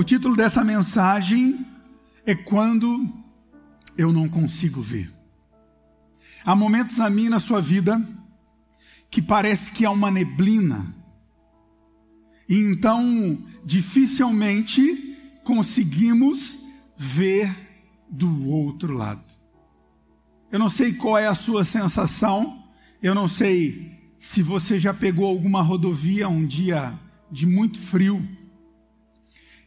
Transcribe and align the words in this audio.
O 0.00 0.02
título 0.02 0.34
dessa 0.34 0.64
mensagem 0.64 1.62
é 2.24 2.34
Quando 2.34 3.06
Eu 3.98 4.10
Não 4.10 4.30
Consigo 4.30 4.80
Ver. 4.80 5.12
Há 6.42 6.56
momentos 6.56 7.00
a 7.00 7.10
mim 7.10 7.28
na 7.28 7.38
sua 7.38 7.60
vida 7.60 8.02
que 9.10 9.20
parece 9.20 9.70
que 9.70 9.84
há 9.84 9.90
uma 9.90 10.10
neblina, 10.10 10.94
e 12.48 12.60
então 12.60 13.44
dificilmente 13.62 15.18
conseguimos 15.44 16.58
ver 16.96 17.54
do 18.10 18.48
outro 18.48 18.94
lado. 18.94 19.28
Eu 20.50 20.58
não 20.58 20.70
sei 20.70 20.94
qual 20.94 21.18
é 21.18 21.26
a 21.26 21.34
sua 21.34 21.62
sensação, 21.62 22.64
eu 23.02 23.14
não 23.14 23.28
sei 23.28 24.00
se 24.18 24.42
você 24.42 24.78
já 24.78 24.94
pegou 24.94 25.26
alguma 25.26 25.60
rodovia 25.60 26.26
um 26.26 26.46
dia 26.46 26.98
de 27.30 27.46
muito 27.46 27.78
frio 27.78 28.39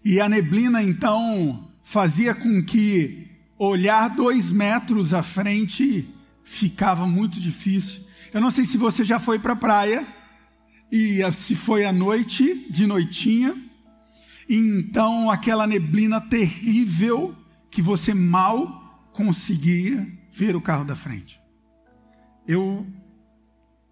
e 0.03 0.19
a 0.19 0.27
neblina 0.27 0.83
então 0.83 1.71
fazia 1.81 2.33
com 2.33 2.63
que 2.63 3.27
olhar 3.57 4.09
dois 4.09 4.51
metros 4.51 5.13
à 5.13 5.23
frente 5.23 6.09
ficava 6.43 7.07
muito 7.07 7.39
difícil. 7.39 8.03
Eu 8.33 8.41
não 8.41 8.51
sei 8.51 8.65
se 8.65 8.77
você 8.77 9.03
já 9.03 9.19
foi 9.19 9.39
para 9.39 9.53
a 9.53 9.55
praia 9.55 10.05
e 10.91 11.19
se 11.31 11.55
foi 11.55 11.85
à 11.85 11.91
noite, 11.91 12.67
de 12.69 12.85
noitinha, 12.85 13.55
e 14.47 14.55
então 14.55 15.31
aquela 15.31 15.65
neblina 15.65 16.19
terrível 16.19 17.35
que 17.71 17.81
você 17.81 18.13
mal 18.13 19.09
conseguia 19.13 20.07
ver 20.31 20.55
o 20.55 20.61
carro 20.61 20.83
da 20.83 20.95
frente. 20.95 21.39
Eu 22.47 22.85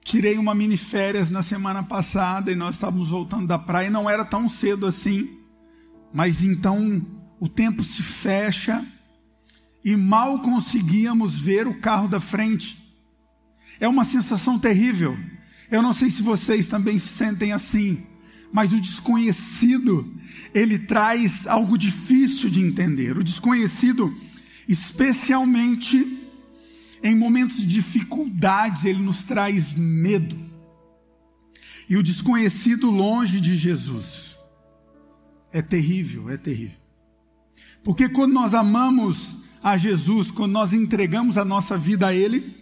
tirei 0.04 0.38
uma 0.38 0.54
mini 0.54 0.78
férias 0.78 1.30
na 1.30 1.42
semana 1.42 1.84
passada 1.84 2.52
e 2.52 2.56
nós 2.56 2.76
estávamos 2.76 3.10
voltando 3.10 3.48
da 3.48 3.58
praia 3.58 3.88
e 3.88 3.92
não 3.92 4.10
era 4.10 4.26
tão 4.26 4.50
cedo 4.50 4.86
assim. 4.86 5.41
Mas 6.14 6.44
então 6.44 7.06
o 7.40 7.48
tempo 7.48 7.84
se 7.84 8.04
fecha 8.04 8.86
e 9.84 9.96
mal 9.96 10.40
conseguíamos 10.40 11.40
ver 11.40 11.68
o 11.68 11.80
carro 11.80 12.08
da 12.08 12.20
frente. 12.20 12.78
É 13.80 13.88
uma 13.88 14.06
sensação 14.06 14.60
terrível. 14.60 15.18
Eu 15.70 15.82
não 15.82 15.94
sei 15.94 16.10
se 16.10 16.22
vocês 16.22 16.68
também 16.68 17.00
se 17.00 17.08
sentem 17.08 17.52
assim, 17.52 18.06
mas 18.54 18.74
o 18.74 18.82
desconhecido, 18.82 20.14
ele 20.54 20.78
traz 20.78 21.48
algo 21.48 21.78
difícil 21.78 22.50
de 22.50 22.60
entender. 22.60 23.18
O 23.18 23.24
desconhecido, 23.24 24.16
especialmente 24.68 26.20
em 27.02 27.16
momentos 27.16 27.58
de 27.58 27.66
dificuldades, 27.66 28.86
ele 28.86 29.02
nos 29.02 29.26
traz 29.26 29.74
medo. 29.74 30.38
E 31.90 31.98
o 31.98 32.04
desconhecido 32.04 32.92
longe 32.92 33.42
de 33.42 33.56
Jesus 33.56 34.31
é 35.52 35.62
terrível, 35.62 36.30
é 36.30 36.38
terrível. 36.38 36.78
Porque 37.84 38.08
quando 38.08 38.34
nós 38.34 38.54
amamos 38.54 39.38
a 39.64 39.78
Jesus, 39.78 40.32
quando 40.32 40.52
nós 40.52 40.74
entregamos 40.74 41.38
a 41.38 41.46
nossa 41.46 41.78
vida 41.78 42.08
a 42.08 42.14
Ele, 42.14 42.56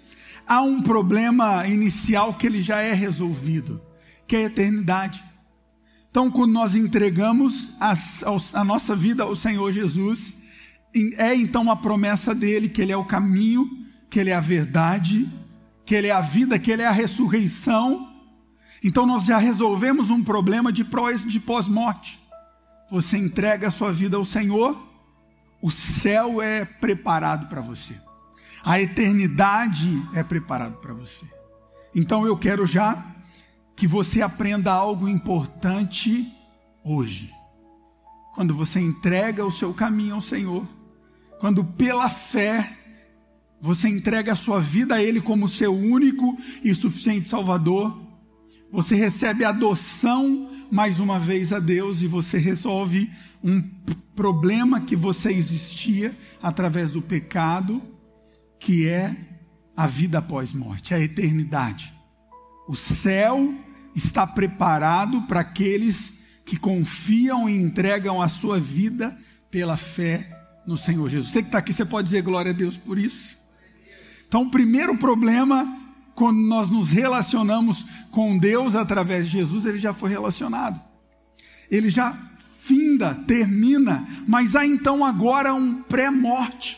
há 0.47 0.61
um 0.61 0.81
problema 0.81 1.67
inicial 1.67 2.33
que 2.33 2.47
ele 2.47 2.59
já 2.59 2.81
é 2.81 2.93
resolvido, 2.93 3.79
que 4.27 4.35
é 4.35 4.39
a 4.39 4.45
eternidade. 4.45 5.23
Então, 6.09 6.31
quando 6.31 6.51
nós 6.51 6.75
entregamos 6.75 7.71
a, 7.79 7.93
a 8.53 8.63
nossa 8.63 8.95
vida 8.95 9.23
ao 9.23 9.35
Senhor 9.35 9.71
Jesus, 9.71 10.35
é 11.17 11.35
então 11.35 11.69
a 11.69 11.75
promessa 11.75 12.33
dele 12.33 12.67
que 12.67 12.81
Ele 12.81 12.91
é 12.91 12.97
o 12.97 13.05
caminho, 13.05 13.69
que 14.09 14.19
Ele 14.19 14.31
é 14.31 14.33
a 14.33 14.39
verdade, 14.39 15.29
que 15.85 15.93
Ele 15.93 16.07
é 16.07 16.11
a 16.11 16.21
vida, 16.21 16.57
que 16.57 16.71
Ele 16.71 16.81
é 16.81 16.87
a 16.87 16.91
ressurreição. 16.91 18.09
Então, 18.83 19.05
nós 19.05 19.25
já 19.25 19.37
resolvemos 19.37 20.09
um 20.09 20.23
problema 20.23 20.71
de 20.71 20.83
pós-morte 21.39 22.19
você 22.89 23.17
entrega 23.17 23.67
a 23.67 23.71
sua 23.71 23.91
vida 23.91 24.17
ao 24.17 24.25
Senhor, 24.25 24.77
o 25.61 25.69
céu 25.69 26.41
é 26.41 26.65
preparado 26.65 27.47
para 27.47 27.61
você. 27.61 27.95
A 28.63 28.81
eternidade 28.81 30.01
é 30.13 30.23
preparado 30.23 30.77
para 30.77 30.93
você. 30.93 31.25
Então 31.95 32.25
eu 32.25 32.37
quero 32.37 32.65
já 32.65 33.05
que 33.75 33.87
você 33.87 34.21
aprenda 34.21 34.71
algo 34.71 35.07
importante 35.07 36.31
hoje. 36.83 37.33
Quando 38.35 38.53
você 38.53 38.79
entrega 38.79 39.45
o 39.45 39.51
seu 39.51 39.73
caminho 39.73 40.15
ao 40.15 40.21
Senhor, 40.21 40.67
quando 41.39 41.63
pela 41.63 42.09
fé 42.09 42.77
você 43.61 43.87
entrega 43.89 44.33
a 44.33 44.35
sua 44.35 44.59
vida 44.59 44.95
a 44.95 45.03
Ele 45.03 45.21
como 45.21 45.49
seu 45.49 45.73
único 45.73 46.37
e 46.63 46.73
suficiente 46.73 47.29
Salvador, 47.29 48.08
você 48.71 48.95
recebe 48.95 49.43
adoção 49.43 50.49
mais 50.71 50.99
uma 50.99 51.19
vez 51.19 51.51
a 51.51 51.59
Deus 51.59 52.01
e 52.01 52.07
você 52.07 52.37
resolve 52.37 53.09
um 53.43 53.61
problema 54.15 54.81
que 54.81 54.95
você 54.95 55.31
existia 55.31 56.15
através 56.41 56.91
do 56.91 57.01
pecado, 57.01 57.81
que 58.59 58.87
é 58.87 59.15
a 59.75 59.87
vida 59.87 60.19
após 60.19 60.51
morte, 60.51 60.93
a 60.93 60.99
eternidade. 60.99 61.93
O 62.67 62.75
céu 62.75 63.53
está 63.95 64.27
preparado 64.27 65.23
para 65.23 65.39
aqueles 65.39 66.13
que 66.45 66.57
confiam 66.57 67.49
e 67.49 67.55
entregam 67.55 68.21
a 68.21 68.27
sua 68.27 68.59
vida 68.59 69.17
pela 69.49 69.77
fé 69.77 70.29
no 70.67 70.77
Senhor 70.77 71.09
Jesus. 71.09 71.31
Você 71.31 71.41
que 71.41 71.47
está 71.47 71.57
aqui, 71.57 71.73
você 71.73 71.85
pode 71.85 72.05
dizer 72.05 72.21
glória 72.21 72.51
a 72.51 72.55
Deus 72.55 72.77
por 72.77 72.99
isso? 72.99 73.37
Então, 74.27 74.43
o 74.43 74.51
primeiro 74.51 74.95
problema 74.97 75.78
quando 76.19 76.37
nós 76.41 76.69
nos 76.69 76.89
relacionamos 76.89 77.87
com 78.11 78.37
Deus 78.37 78.75
através 78.75 79.27
de 79.27 79.31
Jesus, 79.37 79.65
ele 79.65 79.79
já 79.79 79.93
foi 79.93 80.09
relacionado. 80.09 80.77
Ele 81.71 81.89
já 81.89 82.13
finda, 82.59 83.15
termina, 83.15 84.05
mas 84.27 84.53
há 84.53 84.65
então 84.65 85.05
agora 85.05 85.53
um 85.53 85.81
pré-morte. 85.81 86.77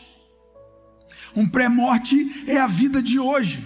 Um 1.34 1.48
pré-morte 1.48 2.44
é 2.46 2.56
a 2.56 2.68
vida 2.68 3.02
de 3.02 3.18
hoje, 3.18 3.64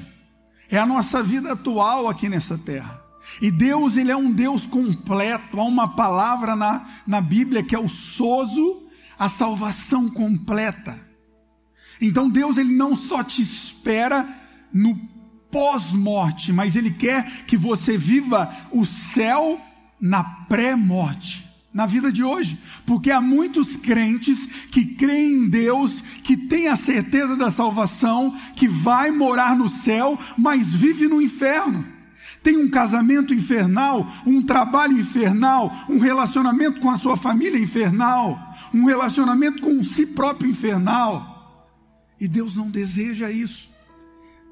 é 0.70 0.78
a 0.78 0.86
nossa 0.86 1.22
vida 1.22 1.52
atual 1.52 2.08
aqui 2.08 2.26
nessa 2.26 2.56
terra. 2.56 3.02
E 3.42 3.50
Deus, 3.50 3.98
Ele 3.98 4.10
é 4.10 4.16
um 4.16 4.32
Deus 4.32 4.66
completo. 4.66 5.60
Há 5.60 5.64
uma 5.64 5.88
palavra 5.88 6.56
na, 6.56 6.86
na 7.06 7.20
Bíblia 7.20 7.62
que 7.62 7.74
é 7.74 7.78
o 7.78 7.88
sozo, 7.88 8.88
a 9.18 9.28
salvação 9.28 10.08
completa. 10.08 10.98
Então 12.00 12.30
Deus, 12.30 12.56
Ele 12.56 12.72
não 12.72 12.96
só 12.96 13.22
te 13.22 13.42
espera 13.42 14.26
no 14.72 15.16
pós-morte, 15.50 16.52
mas 16.52 16.76
Ele 16.76 16.90
quer 16.90 17.44
que 17.46 17.56
você 17.56 17.96
viva 17.96 18.54
o 18.70 18.84
céu 18.84 19.60
na 20.00 20.22
pré-morte, 20.22 21.46
na 21.72 21.86
vida 21.86 22.10
de 22.10 22.22
hoje, 22.22 22.58
porque 22.86 23.10
há 23.10 23.20
muitos 23.20 23.76
crentes 23.76 24.46
que 24.70 24.84
creem 24.94 25.34
em 25.34 25.48
Deus, 25.48 26.00
que 26.22 26.36
têm 26.36 26.68
a 26.68 26.76
certeza 26.76 27.36
da 27.36 27.50
salvação, 27.50 28.34
que 28.56 28.66
vai 28.66 29.10
morar 29.10 29.56
no 29.56 29.68
céu, 29.68 30.18
mas 30.38 30.72
vive 30.72 31.06
no 31.06 31.20
inferno. 31.20 31.84
Tem 32.42 32.56
um 32.56 32.70
casamento 32.70 33.34
infernal, 33.34 34.10
um 34.24 34.40
trabalho 34.40 34.98
infernal, 34.98 35.84
um 35.88 35.98
relacionamento 35.98 36.80
com 36.80 36.90
a 36.90 36.96
sua 36.96 37.16
família 37.16 37.58
infernal, 37.58 38.38
um 38.72 38.84
relacionamento 38.84 39.60
com 39.60 39.84
si 39.84 40.06
próprio 40.06 40.48
infernal. 40.48 41.34
E 42.20 42.28
Deus 42.28 42.56
não 42.56 42.70
deseja 42.70 43.30
isso. 43.30 43.68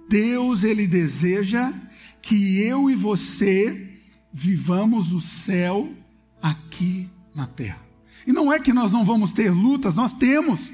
Deus 0.08 0.64
ele 0.64 0.86
deseja 0.86 1.72
que 2.20 2.60
eu 2.60 2.90
e 2.90 2.94
você 2.94 4.00
vivamos 4.32 5.12
o 5.12 5.20
céu 5.20 5.92
aqui 6.40 7.08
na 7.34 7.46
terra. 7.46 7.80
E 8.26 8.32
não 8.32 8.52
é 8.52 8.58
que 8.58 8.72
nós 8.72 8.92
não 8.92 9.04
vamos 9.04 9.32
ter 9.32 9.50
lutas, 9.50 9.94
nós 9.94 10.12
temos. 10.14 10.72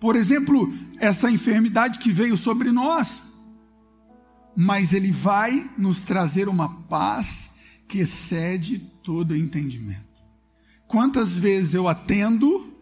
Por 0.00 0.16
exemplo, 0.16 0.72
essa 0.98 1.30
enfermidade 1.30 1.98
que 1.98 2.10
veio 2.10 2.36
sobre 2.36 2.72
nós. 2.72 3.22
Mas 4.56 4.94
ele 4.94 5.12
vai 5.12 5.70
nos 5.76 6.02
trazer 6.02 6.48
uma 6.48 6.68
paz 6.82 7.50
que 7.86 7.98
excede 7.98 8.78
todo 9.02 9.36
entendimento. 9.36 10.24
Quantas 10.88 11.30
vezes 11.30 11.74
eu 11.74 11.88
atendo, 11.88 12.72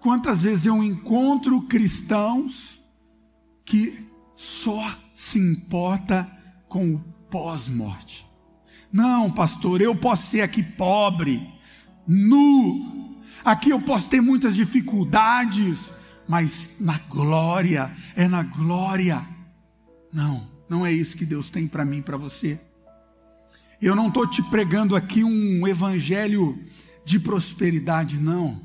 quantas 0.00 0.42
vezes 0.42 0.66
eu 0.66 0.82
encontro 0.82 1.62
cristãos 1.62 2.80
que 3.64 4.06
só 4.36 4.96
se 5.14 5.38
importa 5.38 6.28
com 6.68 6.94
o 6.94 6.98
pós-morte. 7.30 8.26
Não, 8.92 9.30
pastor, 9.30 9.80
eu 9.80 9.94
posso 9.94 10.26
ser 10.26 10.40
aqui 10.42 10.62
pobre, 10.62 11.48
nu, 12.06 13.20
aqui 13.44 13.70
eu 13.70 13.80
posso 13.80 14.08
ter 14.08 14.20
muitas 14.20 14.54
dificuldades, 14.54 15.92
mas 16.28 16.72
na 16.78 16.98
glória, 16.98 17.94
é 18.14 18.28
na 18.28 18.42
glória. 18.42 19.26
Não, 20.12 20.48
não 20.68 20.84
é 20.84 20.92
isso 20.92 21.16
que 21.16 21.24
Deus 21.24 21.50
tem 21.50 21.66
para 21.66 21.84
mim, 21.84 22.02
para 22.02 22.16
você. 22.16 22.60
Eu 23.80 23.94
não 23.94 24.08
estou 24.08 24.28
te 24.28 24.42
pregando 24.44 24.96
aqui 24.96 25.22
um 25.22 25.66
evangelho 25.66 26.58
de 27.04 27.18
prosperidade, 27.18 28.18
não. 28.18 28.63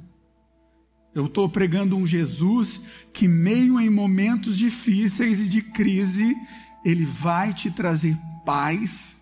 Eu 1.14 1.26
estou 1.26 1.50
pregando 1.50 1.98
um 1.98 2.06
Jesus 2.06 2.82
que, 3.12 3.28
meio 3.28 3.80
em 3.80 3.90
momentos 3.90 4.58
difíceis 4.58 5.40
e 5.40 5.50
de 5.50 5.62
crise, 5.62 6.36
ele 6.86 7.06
vai 7.06 7.54
te 7.54 7.72
trazer 7.72 8.18
paz 8.46 9.16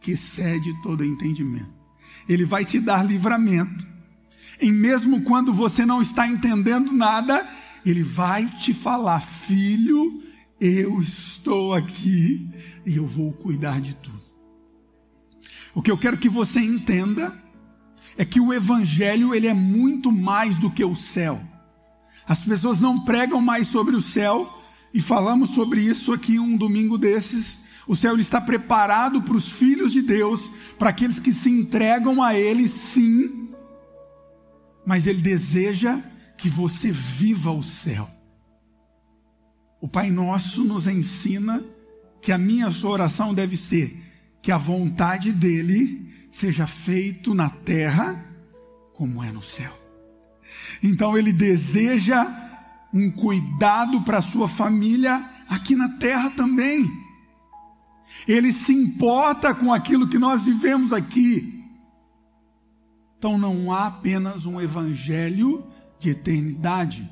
que 0.00 0.12
excede 0.12 0.72
todo 0.82 1.04
entendimento. 1.04 1.80
Ele 2.28 2.44
vai 2.44 2.64
te 2.64 2.78
dar 2.78 3.04
livramento. 3.04 3.86
E 4.60 4.70
mesmo 4.70 5.22
quando 5.22 5.52
você 5.52 5.86
não 5.86 6.02
está 6.02 6.28
entendendo 6.28 6.92
nada, 6.92 7.48
Ele 7.84 8.02
vai 8.02 8.46
te 8.58 8.74
falar: 8.74 9.20
Filho, 9.20 10.22
eu 10.60 11.00
estou 11.00 11.72
aqui 11.72 12.46
e 12.84 12.96
eu 12.96 13.06
vou 13.06 13.32
cuidar 13.32 13.80
de 13.80 13.96
tudo. 13.96 14.20
O 15.74 15.80
que 15.80 15.90
eu 15.90 15.96
quero 15.96 16.18
que 16.18 16.28
você 16.28 16.60
entenda 16.60 17.39
é 18.20 18.24
que 18.26 18.38
o 18.38 18.52
evangelho 18.52 19.34
ele 19.34 19.46
é 19.46 19.54
muito 19.54 20.12
mais 20.12 20.58
do 20.58 20.70
que 20.70 20.84
o 20.84 20.94
céu. 20.94 21.40
As 22.26 22.42
pessoas 22.42 22.78
não 22.78 23.02
pregam 23.02 23.40
mais 23.40 23.68
sobre 23.68 23.96
o 23.96 24.02
céu 24.02 24.62
e 24.92 25.00
falamos 25.00 25.52
sobre 25.54 25.80
isso 25.80 26.12
aqui 26.12 26.38
um 26.38 26.54
domingo 26.54 26.98
desses. 26.98 27.58
O 27.88 27.96
céu 27.96 28.18
está 28.18 28.38
preparado 28.38 29.22
para 29.22 29.34
os 29.34 29.50
filhos 29.50 29.90
de 29.90 30.02
Deus, 30.02 30.50
para 30.78 30.90
aqueles 30.90 31.18
que 31.18 31.32
se 31.32 31.48
entregam 31.48 32.22
a 32.22 32.34
ele, 32.38 32.68
sim. 32.68 33.48
Mas 34.84 35.06
ele 35.06 35.22
deseja 35.22 35.98
que 36.36 36.50
você 36.50 36.92
viva 36.92 37.50
o 37.50 37.62
céu. 37.62 38.06
O 39.80 39.88
Pai 39.88 40.10
Nosso 40.10 40.62
nos 40.62 40.86
ensina 40.86 41.64
que 42.20 42.32
a 42.32 42.36
minha 42.36 42.70
sua 42.70 42.90
oração 42.90 43.32
deve 43.32 43.56
ser 43.56 43.96
que 44.42 44.52
a 44.52 44.58
vontade 44.58 45.32
dele 45.32 46.09
seja 46.30 46.66
feito 46.66 47.34
na 47.34 47.50
terra 47.50 48.24
como 48.94 49.22
é 49.22 49.32
no 49.32 49.42
céu. 49.42 49.72
Então 50.82 51.16
ele 51.16 51.32
deseja 51.32 52.26
um 52.92 53.10
cuidado 53.10 54.02
para 54.02 54.18
a 54.18 54.22
sua 54.22 54.48
família 54.48 55.24
aqui 55.48 55.74
na 55.74 55.88
terra 55.88 56.30
também. 56.30 56.90
Ele 58.26 58.52
se 58.52 58.72
importa 58.72 59.54
com 59.54 59.72
aquilo 59.72 60.08
que 60.08 60.18
nós 60.18 60.44
vivemos 60.44 60.92
aqui. 60.92 61.64
Então 63.18 63.38
não 63.38 63.72
há 63.72 63.86
apenas 63.86 64.46
um 64.46 64.60
evangelho 64.60 65.64
de 65.98 66.10
eternidade. 66.10 67.08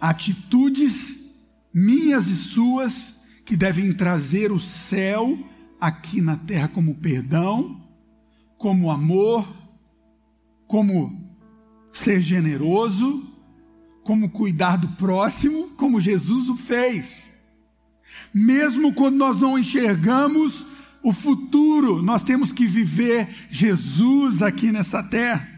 Atitudes 0.00 1.18
minhas 1.72 2.28
e 2.28 2.36
suas 2.36 3.14
que 3.44 3.56
devem 3.56 3.92
trazer 3.92 4.52
o 4.52 4.60
céu 4.60 5.38
aqui 5.80 6.20
na 6.20 6.36
terra 6.36 6.68
como 6.68 6.94
perdão, 6.94 7.87
como 8.58 8.90
amor, 8.90 9.46
como 10.66 11.32
ser 11.92 12.20
generoso, 12.20 13.26
como 14.02 14.30
cuidar 14.30 14.76
do 14.76 14.88
próximo, 14.88 15.68
como 15.76 16.00
Jesus 16.00 16.48
o 16.48 16.56
fez. 16.56 17.30
Mesmo 18.34 18.92
quando 18.92 19.16
nós 19.16 19.38
não 19.38 19.58
enxergamos 19.58 20.66
o 21.02 21.12
futuro, 21.12 22.02
nós 22.02 22.24
temos 22.24 22.52
que 22.52 22.66
viver 22.66 23.28
Jesus 23.48 24.42
aqui 24.42 24.72
nessa 24.72 25.02
terra. 25.02 25.48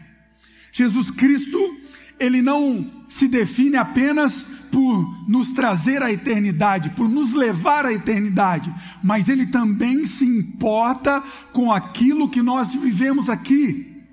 Jesus 0.71 1.11
Cristo, 1.11 1.80
ele 2.21 2.39
não 2.39 2.87
se 3.09 3.27
define 3.27 3.75
apenas 3.75 4.47
por 4.71 5.27
nos 5.27 5.53
trazer 5.53 6.03
à 6.03 6.11
eternidade, 6.11 6.91
por 6.91 7.09
nos 7.09 7.33
levar 7.33 7.83
à 7.83 7.91
eternidade, 7.91 8.73
mas 9.03 9.27
Ele 9.27 9.47
também 9.47 10.05
se 10.05 10.23
importa 10.23 11.21
com 11.51 11.73
aquilo 11.73 12.29
que 12.29 12.41
nós 12.41 12.73
vivemos 12.75 13.27
aqui. 13.27 14.03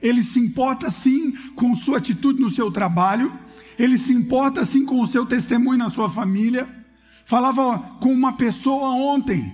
Ele 0.00 0.22
se 0.22 0.40
importa 0.40 0.90
sim 0.90 1.32
com 1.54 1.76
sua 1.76 1.98
atitude 1.98 2.40
no 2.40 2.50
seu 2.50 2.72
trabalho, 2.72 3.30
ele 3.78 3.98
se 3.98 4.14
importa 4.14 4.64
sim 4.64 4.84
com 4.84 5.00
o 5.00 5.06
seu 5.06 5.26
testemunho 5.26 5.78
na 5.78 5.90
sua 5.90 6.08
família. 6.08 6.66
Falava 7.26 7.78
com 8.00 8.12
uma 8.12 8.32
pessoa 8.32 8.90
ontem, 8.90 9.52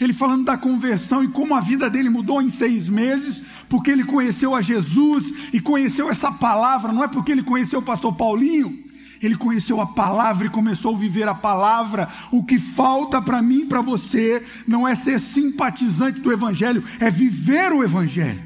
ele 0.00 0.14
falando 0.14 0.44
da 0.44 0.56
conversão 0.56 1.22
e 1.22 1.28
como 1.28 1.54
a 1.54 1.60
vida 1.60 1.90
dele 1.90 2.08
mudou 2.08 2.40
em 2.40 2.48
seis 2.48 2.88
meses, 2.88 3.42
porque 3.68 3.90
ele 3.90 4.04
conheceu 4.04 4.54
a 4.54 4.62
Jesus 4.62 5.32
e 5.52 5.60
conheceu 5.60 6.08
essa 6.08 6.32
palavra, 6.32 6.90
não 6.90 7.04
é 7.04 7.08
porque 7.08 7.30
ele 7.30 7.42
conheceu 7.42 7.80
o 7.80 7.82
pastor 7.82 8.14
Paulinho, 8.14 8.90
ele 9.20 9.36
conheceu 9.36 9.78
a 9.80 9.86
palavra 9.86 10.46
e 10.46 10.50
começou 10.50 10.94
a 10.94 10.98
viver 10.98 11.28
a 11.28 11.34
palavra. 11.34 12.08
O 12.32 12.42
que 12.42 12.58
falta 12.58 13.20
para 13.20 13.42
mim 13.42 13.60
e 13.60 13.66
para 13.66 13.82
você 13.82 14.42
não 14.66 14.88
é 14.88 14.94
ser 14.94 15.20
simpatizante 15.20 16.20
do 16.20 16.32
Evangelho, 16.32 16.82
é 16.98 17.10
viver 17.10 17.70
o 17.70 17.84
Evangelho. 17.84 18.42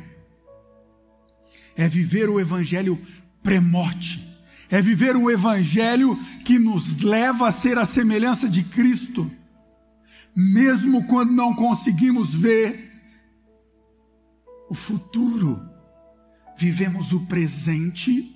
É 1.77 1.89
viver 1.89 2.29
o 2.29 2.41
Evangelho 2.41 2.99
pré-morte. 3.43 4.21
É 4.69 4.83
viver 4.83 5.17
um 5.17 5.31
Evangelho 5.31 6.19
que 6.45 6.59
nos 6.59 7.01
leva 7.01 7.47
a 7.47 7.53
ser 7.53 7.79
a 7.79 7.87
semelhança 7.87 8.49
de 8.49 8.65
Cristo, 8.65 9.31
mesmo 10.35 11.07
quando 11.07 11.33
não 11.33 11.55
conseguimos 11.55 12.35
ver 12.35 12.93
o 14.69 14.75
futuro, 14.75 15.61
vivemos 16.57 17.13
o 17.13 17.27
presente 17.27 18.35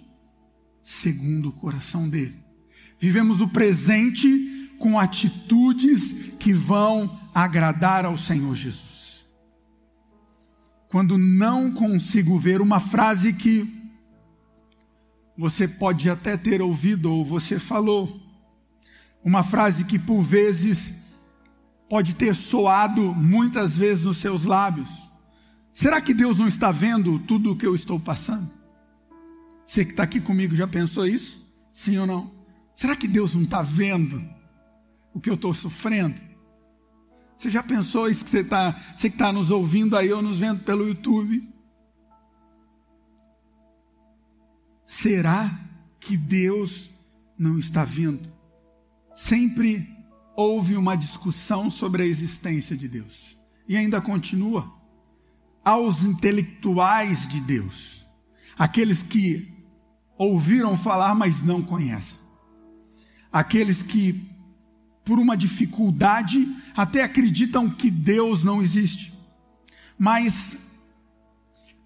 segundo 0.82 1.48
o 1.48 1.52
coração 1.52 2.08
dele. 2.08 2.36
Vivemos 2.98 3.40
o 3.40 3.48
presente 3.48 4.70
com 4.78 4.98
atitudes 4.98 6.12
que 6.38 6.52
vão 6.52 7.20
agradar 7.34 8.04
ao 8.04 8.16
Senhor 8.16 8.54
Jesus. 8.54 9.24
Quando 10.88 11.18
não 11.18 11.70
consigo 11.70 12.38
ver 12.38 12.60
uma 12.60 12.80
frase 12.80 13.32
que 13.32 13.76
você 15.36 15.68
pode 15.68 16.08
até 16.08 16.36
ter 16.36 16.62
ouvido 16.62 17.12
ou 17.12 17.24
você 17.24 17.58
falou, 17.58 18.20
uma 19.22 19.42
frase 19.42 19.84
que 19.84 19.98
por 19.98 20.22
vezes 20.22 20.94
pode 21.88 22.14
ter 22.14 22.34
soado 22.34 23.14
muitas 23.14 23.74
vezes 23.74 24.04
nos 24.04 24.18
seus 24.18 24.44
lábios. 24.44 24.88
Será 25.72 26.00
que 26.00 26.12
Deus 26.12 26.38
não 26.38 26.48
está 26.48 26.70
vendo 26.70 27.18
tudo 27.20 27.52
o 27.52 27.56
que 27.56 27.66
eu 27.66 27.74
estou 27.74 27.98
passando? 27.98 28.50
Você 29.66 29.84
que 29.84 29.92
está 29.92 30.02
aqui 30.02 30.20
comigo 30.20 30.54
já 30.54 30.66
pensou 30.66 31.06
isso? 31.06 31.46
Sim 31.72 31.98
ou 31.98 32.06
não? 32.06 32.32
Será 32.74 32.96
que 32.96 33.08
Deus 33.08 33.34
não 33.34 33.42
está 33.42 33.62
vendo 33.62 34.22
o 35.12 35.20
que 35.20 35.30
eu 35.30 35.34
estou 35.34 35.52
sofrendo? 35.54 36.20
Você 37.36 37.50
já 37.50 37.62
pensou 37.62 38.08
isso 38.08 38.24
que 38.24 38.30
você 38.30 38.40
está, 38.40 38.72
você 38.96 39.12
nos 39.32 39.50
ouvindo 39.50 39.96
aí 39.96 40.12
ou 40.12 40.20
nos 40.20 40.38
vendo 40.38 40.64
pelo 40.64 40.88
YouTube? 40.88 41.48
Será 44.84 45.48
que 46.00 46.16
Deus 46.16 46.90
não 47.38 47.58
está 47.58 47.84
vendo? 47.84 48.32
Sempre 49.14 49.97
houve 50.38 50.76
uma 50.76 50.96
discussão 50.96 51.68
sobre 51.68 52.04
a 52.04 52.06
existência 52.06 52.76
de 52.76 52.86
Deus. 52.86 53.36
E 53.68 53.76
ainda 53.76 54.00
continua. 54.00 54.72
Aos 55.64 56.04
intelectuais 56.04 57.28
de 57.28 57.40
Deus, 57.40 58.06
aqueles 58.56 59.02
que 59.02 59.52
ouviram 60.16 60.76
falar, 60.76 61.12
mas 61.16 61.42
não 61.42 61.60
conhecem. 61.60 62.20
Aqueles 63.32 63.82
que, 63.82 64.30
por 65.04 65.18
uma 65.18 65.36
dificuldade, 65.36 66.46
até 66.72 67.02
acreditam 67.02 67.68
que 67.68 67.90
Deus 67.90 68.44
não 68.44 68.62
existe. 68.62 69.12
Mas 69.98 70.56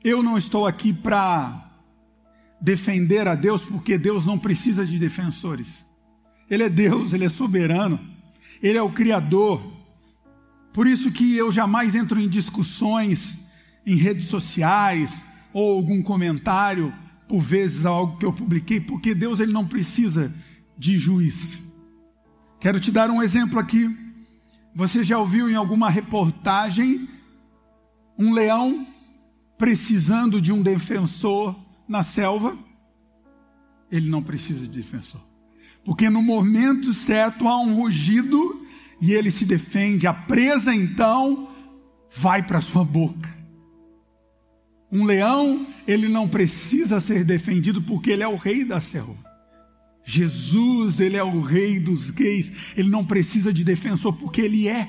eu 0.04 0.22
não 0.22 0.36
estou 0.36 0.66
aqui 0.66 0.92
para 0.92 1.70
defender 2.60 3.26
a 3.26 3.34
Deus, 3.34 3.62
porque 3.62 3.96
Deus 3.96 4.26
não 4.26 4.38
precisa 4.38 4.84
de 4.84 4.98
defensores. 4.98 5.86
Ele 6.50 6.64
é 6.64 6.68
Deus, 6.68 7.14
ele 7.14 7.24
é 7.24 7.30
soberano, 7.30 8.11
ele 8.62 8.78
é 8.78 8.82
o 8.82 8.92
Criador. 8.92 9.60
Por 10.72 10.86
isso 10.86 11.10
que 11.10 11.36
eu 11.36 11.50
jamais 11.50 11.94
entro 11.94 12.20
em 12.20 12.28
discussões 12.28 13.38
em 13.84 13.96
redes 13.96 14.26
sociais 14.26 15.22
ou 15.52 15.74
algum 15.74 16.00
comentário 16.02 16.94
por 17.28 17.40
vezes 17.40 17.86
algo 17.86 18.18
que 18.18 18.26
eu 18.26 18.32
publiquei, 18.32 18.80
porque 18.80 19.14
Deus 19.14 19.40
ele 19.40 19.52
não 19.52 19.66
precisa 19.66 20.32
de 20.78 20.98
juiz. 20.98 21.62
Quero 22.60 22.78
te 22.78 22.90
dar 22.90 23.10
um 23.10 23.22
exemplo 23.22 23.58
aqui. 23.58 23.90
Você 24.74 25.02
já 25.02 25.18
ouviu 25.18 25.50
em 25.50 25.54
alguma 25.54 25.90
reportagem 25.90 27.08
um 28.18 28.32
leão 28.32 28.86
precisando 29.58 30.40
de 30.40 30.52
um 30.52 30.62
defensor 30.62 31.58
na 31.88 32.02
selva? 32.02 32.56
Ele 33.90 34.08
não 34.08 34.22
precisa 34.22 34.66
de 34.66 34.78
defensor. 34.80 35.31
Porque 35.84 36.08
no 36.08 36.22
momento 36.22 36.92
certo 36.94 37.48
há 37.48 37.60
um 37.60 37.74
rugido 37.74 38.64
e 39.00 39.12
ele 39.12 39.30
se 39.30 39.44
defende. 39.44 40.06
A 40.06 40.14
presa 40.14 40.74
então 40.74 41.48
vai 42.10 42.42
para 42.42 42.60
sua 42.60 42.84
boca. 42.84 43.28
Um 44.90 45.04
leão, 45.04 45.66
ele 45.86 46.08
não 46.08 46.28
precisa 46.28 47.00
ser 47.00 47.24
defendido 47.24 47.82
porque 47.82 48.10
ele 48.10 48.22
é 48.22 48.28
o 48.28 48.36
rei 48.36 48.64
da 48.64 48.78
selva. 48.78 49.16
Jesus, 50.04 51.00
ele 51.00 51.16
é 51.16 51.24
o 51.24 51.40
rei 51.40 51.78
dos 51.78 52.10
gays, 52.10 52.74
ele 52.76 52.90
não 52.90 53.04
precisa 53.04 53.52
de 53.52 53.64
defensor 53.64 54.12
porque 54.14 54.40
ele 54.40 54.68
é. 54.68 54.88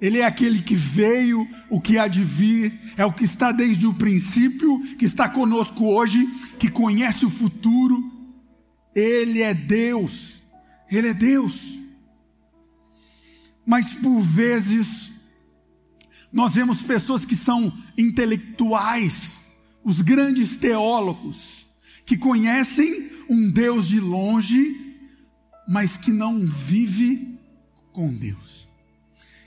Ele 0.00 0.20
é 0.20 0.24
aquele 0.24 0.62
que 0.62 0.74
veio, 0.74 1.46
o 1.68 1.78
que 1.80 1.98
há 1.98 2.08
de 2.08 2.24
vir, 2.24 2.72
é 2.96 3.04
o 3.04 3.12
que 3.12 3.24
está 3.24 3.52
desde 3.52 3.86
o 3.86 3.92
princípio, 3.92 4.80
que 4.96 5.04
está 5.04 5.28
conosco 5.28 5.84
hoje, 5.84 6.26
que 6.58 6.70
conhece 6.70 7.26
o 7.26 7.30
futuro. 7.30 8.02
Ele 8.94 9.42
é 9.42 9.54
Deus. 9.54 10.40
Ele 10.90 11.08
é 11.08 11.14
Deus. 11.14 11.80
Mas 13.64 13.94
por 13.94 14.20
vezes 14.20 15.12
nós 16.32 16.54
vemos 16.54 16.82
pessoas 16.82 17.24
que 17.24 17.36
são 17.36 17.72
intelectuais, 17.98 19.38
os 19.82 20.00
grandes 20.00 20.56
teólogos, 20.56 21.66
que 22.06 22.16
conhecem 22.16 23.10
um 23.28 23.50
Deus 23.50 23.88
de 23.88 24.00
longe, 24.00 24.98
mas 25.68 25.96
que 25.96 26.10
não 26.10 26.46
vive 26.46 27.38
com 27.92 28.12
Deus. 28.12 28.68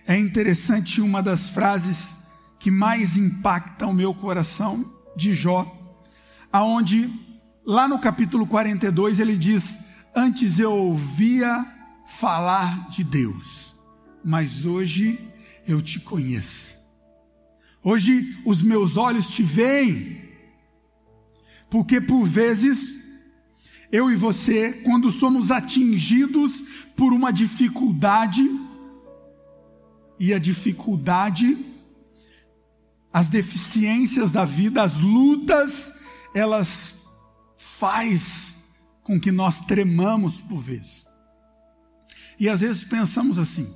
É 0.06 0.18
interessante 0.18 1.02
uma 1.02 1.24
das 1.24 1.50
frases 1.50 2.16
que 2.60 2.70
mais 2.72 3.18
impacta 3.18 3.88
o 3.88 3.94
meu 3.94 4.14
coração 4.14 4.90
de 5.16 5.34
Jó, 5.34 5.66
aonde 6.52 7.10
lá 7.66 7.88
no 7.88 8.00
capítulo 8.00 8.46
42 8.46 9.20
ele 9.20 9.38
diz: 9.38 9.80
"Antes 10.16 10.60
eu 10.60 10.72
ouvia 10.72 11.66
falar 12.08 12.90
de 12.90 13.04
Deus, 13.04 13.76
mas 14.24 14.66
hoje 14.66 15.20
eu 15.68 15.82
te 15.82 16.00
conheço. 16.00 16.76
Hoje 17.84 18.38
os 18.46 18.62
meus 18.62 18.96
olhos 18.98 19.30
te 19.30 19.44
veem, 19.44 20.22
porque 21.70 22.00
por 22.00 22.26
vezes 22.26 22.98
eu 23.92 24.10
e 24.10 24.16
você, 24.16 24.74
quando 24.84 25.12
somos 25.12 25.52
atingidos 25.52 26.64
por 26.96 27.14
uma 27.14 27.32
dificuldade, 27.32 28.50
e 30.20 30.34
a 30.34 30.40
dificuldade, 30.40 31.58
as 33.12 33.30
deficiências 33.30 34.32
da 34.32 34.46
vida, 34.46 34.82
as 34.82 34.94
lutas, 34.94 35.94
elas 36.34 36.93
faz 37.84 38.56
com 39.04 39.20
que 39.20 39.30
nós 39.30 39.60
tremamos 39.60 40.40
por 40.40 40.62
vezes. 40.62 41.06
E 42.40 42.48
às 42.48 42.62
vezes 42.62 42.82
pensamos 42.82 43.38
assim: 43.38 43.76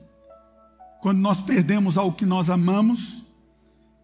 quando 1.02 1.18
nós 1.18 1.42
perdemos 1.42 1.98
algo 1.98 2.16
que 2.16 2.26
nós 2.26 2.50
amamos, 2.50 3.22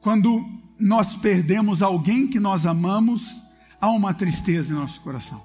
quando 0.01 0.45
nós 0.77 1.15
perdemos 1.15 1.81
alguém 1.81 2.27
que 2.27 2.38
nós 2.38 2.65
amamos, 2.65 3.41
há 3.79 3.89
uma 3.91 4.13
tristeza 4.13 4.74
em 4.74 4.75
nosso 4.75 5.00
coração. 5.00 5.41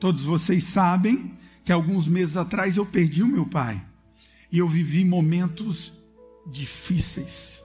Todos 0.00 0.22
vocês 0.22 0.64
sabem 0.64 1.32
que 1.64 1.70
alguns 1.70 2.08
meses 2.08 2.36
atrás 2.36 2.76
eu 2.76 2.84
perdi 2.84 3.22
o 3.22 3.28
meu 3.28 3.46
pai 3.46 3.80
e 4.50 4.58
eu 4.58 4.68
vivi 4.68 5.04
momentos 5.04 5.92
difíceis. 6.50 7.62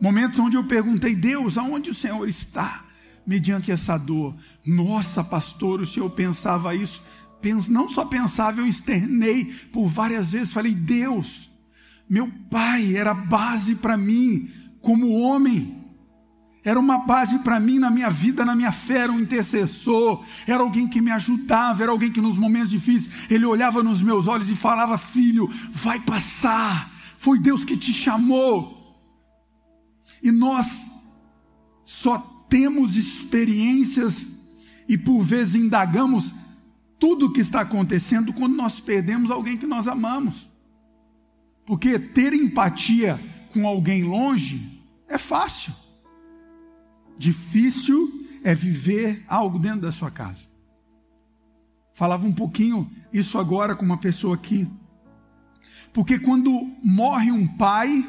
Momentos 0.00 0.38
onde 0.38 0.56
eu 0.56 0.62
perguntei, 0.62 1.16
Deus, 1.16 1.58
aonde 1.58 1.90
o 1.90 1.94
Senhor 1.94 2.28
está 2.28 2.84
mediante 3.26 3.70
essa 3.70 3.96
dor? 3.96 4.34
Nossa, 4.64 5.22
pastor, 5.22 5.80
o 5.80 5.86
Senhor 5.86 6.10
pensava 6.10 6.74
isso? 6.74 7.02
Não 7.68 7.88
só 7.88 8.04
pensava, 8.04 8.60
eu 8.60 8.66
externei 8.66 9.46
por 9.72 9.86
várias 9.86 10.32
vezes. 10.32 10.52
Falei, 10.52 10.74
Deus, 10.74 11.50
meu 12.08 12.30
pai 12.50 12.94
era 12.96 13.12
base 13.12 13.74
para 13.74 13.96
mim 13.96 14.50
como 14.80 15.18
homem. 15.18 15.82
Era 16.64 16.78
uma 16.78 16.98
base 16.98 17.40
para 17.40 17.58
mim 17.58 17.78
na 17.78 17.90
minha 17.90 18.08
vida, 18.08 18.44
na 18.44 18.54
minha 18.54 18.70
fé, 18.70 18.98
era 18.98 19.12
um 19.12 19.18
intercessor, 19.18 20.24
era 20.46 20.62
alguém 20.62 20.86
que 20.86 21.00
me 21.00 21.10
ajudava, 21.10 21.82
era 21.82 21.90
alguém 21.90 22.12
que 22.12 22.20
nos 22.20 22.38
momentos 22.38 22.70
difíceis 22.70 23.12
ele 23.28 23.44
olhava 23.44 23.82
nos 23.82 24.00
meus 24.00 24.28
olhos 24.28 24.48
e 24.48 24.54
falava: 24.54 24.96
Filho, 24.96 25.50
vai 25.72 25.98
passar, 25.98 26.92
foi 27.18 27.40
Deus 27.40 27.64
que 27.64 27.76
te 27.76 27.92
chamou. 27.92 28.80
E 30.22 30.30
nós 30.30 30.88
só 31.84 32.18
temos 32.52 32.98
experiências 32.98 34.28
e 34.86 34.98
por 34.98 35.22
vezes 35.22 35.54
indagamos 35.54 36.34
tudo 36.98 37.24
o 37.24 37.32
que 37.32 37.40
está 37.40 37.62
acontecendo 37.62 38.30
quando 38.30 38.54
nós 38.54 38.78
perdemos 38.78 39.30
alguém 39.30 39.56
que 39.56 39.66
nós 39.66 39.88
amamos. 39.88 40.46
Porque 41.64 41.98
ter 41.98 42.34
empatia 42.34 43.18
com 43.54 43.66
alguém 43.66 44.04
longe 44.04 44.82
é 45.08 45.16
fácil. 45.16 45.72
Difícil 47.16 48.28
é 48.44 48.54
viver 48.54 49.24
algo 49.26 49.58
dentro 49.58 49.80
da 49.80 49.92
sua 49.92 50.10
casa. 50.10 50.44
Falava 51.94 52.26
um 52.26 52.34
pouquinho 52.34 52.86
isso 53.10 53.38
agora 53.38 53.74
com 53.74 53.86
uma 53.86 53.96
pessoa 53.96 54.34
aqui. 54.34 54.68
Porque 55.90 56.18
quando 56.18 56.70
morre 56.84 57.32
um 57.32 57.46
pai, 57.46 58.06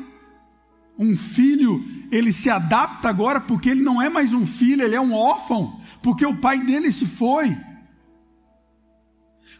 um 1.00 1.16
filho, 1.16 1.82
ele 2.14 2.32
se 2.32 2.48
adapta 2.48 3.10
agora 3.10 3.42
porque 3.42 3.70
ele 3.70 3.82
não 3.82 4.00
é 4.00 4.08
mais 4.08 4.32
um 4.32 4.46
filho, 4.46 4.84
ele 4.84 4.96
é 4.96 5.02
um 5.02 5.14
órfão, 5.14 5.82
porque 6.02 6.24
o 6.24 6.38
pai 6.38 6.60
dele 6.60 6.92
se 6.92 7.08
foi. 7.08 7.58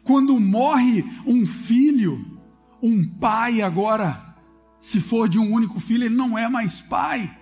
Quando 0.04 0.40
morre 0.40 1.04
um 1.26 1.48
filho, 1.48 2.24
um 2.82 3.04
pai 3.04 3.62
agora, 3.62 4.36
se 4.80 5.00
for 5.00 5.28
de 5.28 5.40
um 5.40 5.52
único 5.52 5.80
filho, 5.80 6.04
ele 6.04 6.16
não 6.16 6.38
é 6.38 6.48
mais 6.48 6.80
pai. 6.82 7.36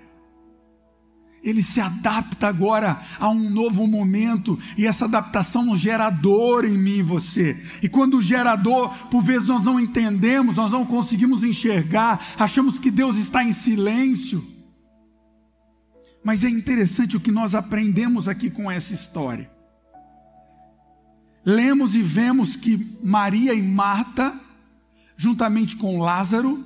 Ele 1.44 1.62
se 1.62 1.82
adapta 1.82 2.48
agora 2.48 3.02
a 3.20 3.28
um 3.28 3.50
novo 3.50 3.88
momento, 3.88 4.58
e 4.78 4.86
essa 4.86 5.06
adaptação 5.06 5.76
gera 5.76 6.10
dor 6.10 6.64
em 6.64 6.78
mim 6.78 7.00
e 7.00 7.04
você. 7.04 7.60
E 7.82 7.90
quando 7.90 8.22
gera 8.22 8.56
dor, 8.56 8.90
por 9.10 9.22
vezes 9.22 9.48
nós 9.48 9.64
não 9.64 9.78
entendemos, 9.78 10.56
nós 10.56 10.72
não 10.72 10.86
conseguimos 10.86 11.44
enxergar, 11.44 12.24
achamos 12.38 12.80
que 12.80 12.92
Deus 12.92 13.18
está 13.18 13.44
em 13.44 13.52
silêncio. 13.52 14.51
Mas 16.24 16.44
é 16.44 16.50
interessante 16.50 17.18
o 17.18 17.20
que 17.20 17.32
nós 17.32 17.56
aprendemos 17.56 18.28
aqui 18.28 18.50
com 18.50 18.70
essa 18.70 18.94
história. 18.94 19.50
Lemos 21.44 21.96
e 21.96 22.02
vemos 22.02 22.56
que 22.56 22.98
Maria 23.04 23.54
e 23.54 23.62
Marta 23.62 24.40
juntamente 25.22 25.76
com 25.76 26.00
Lázaro, 26.00 26.66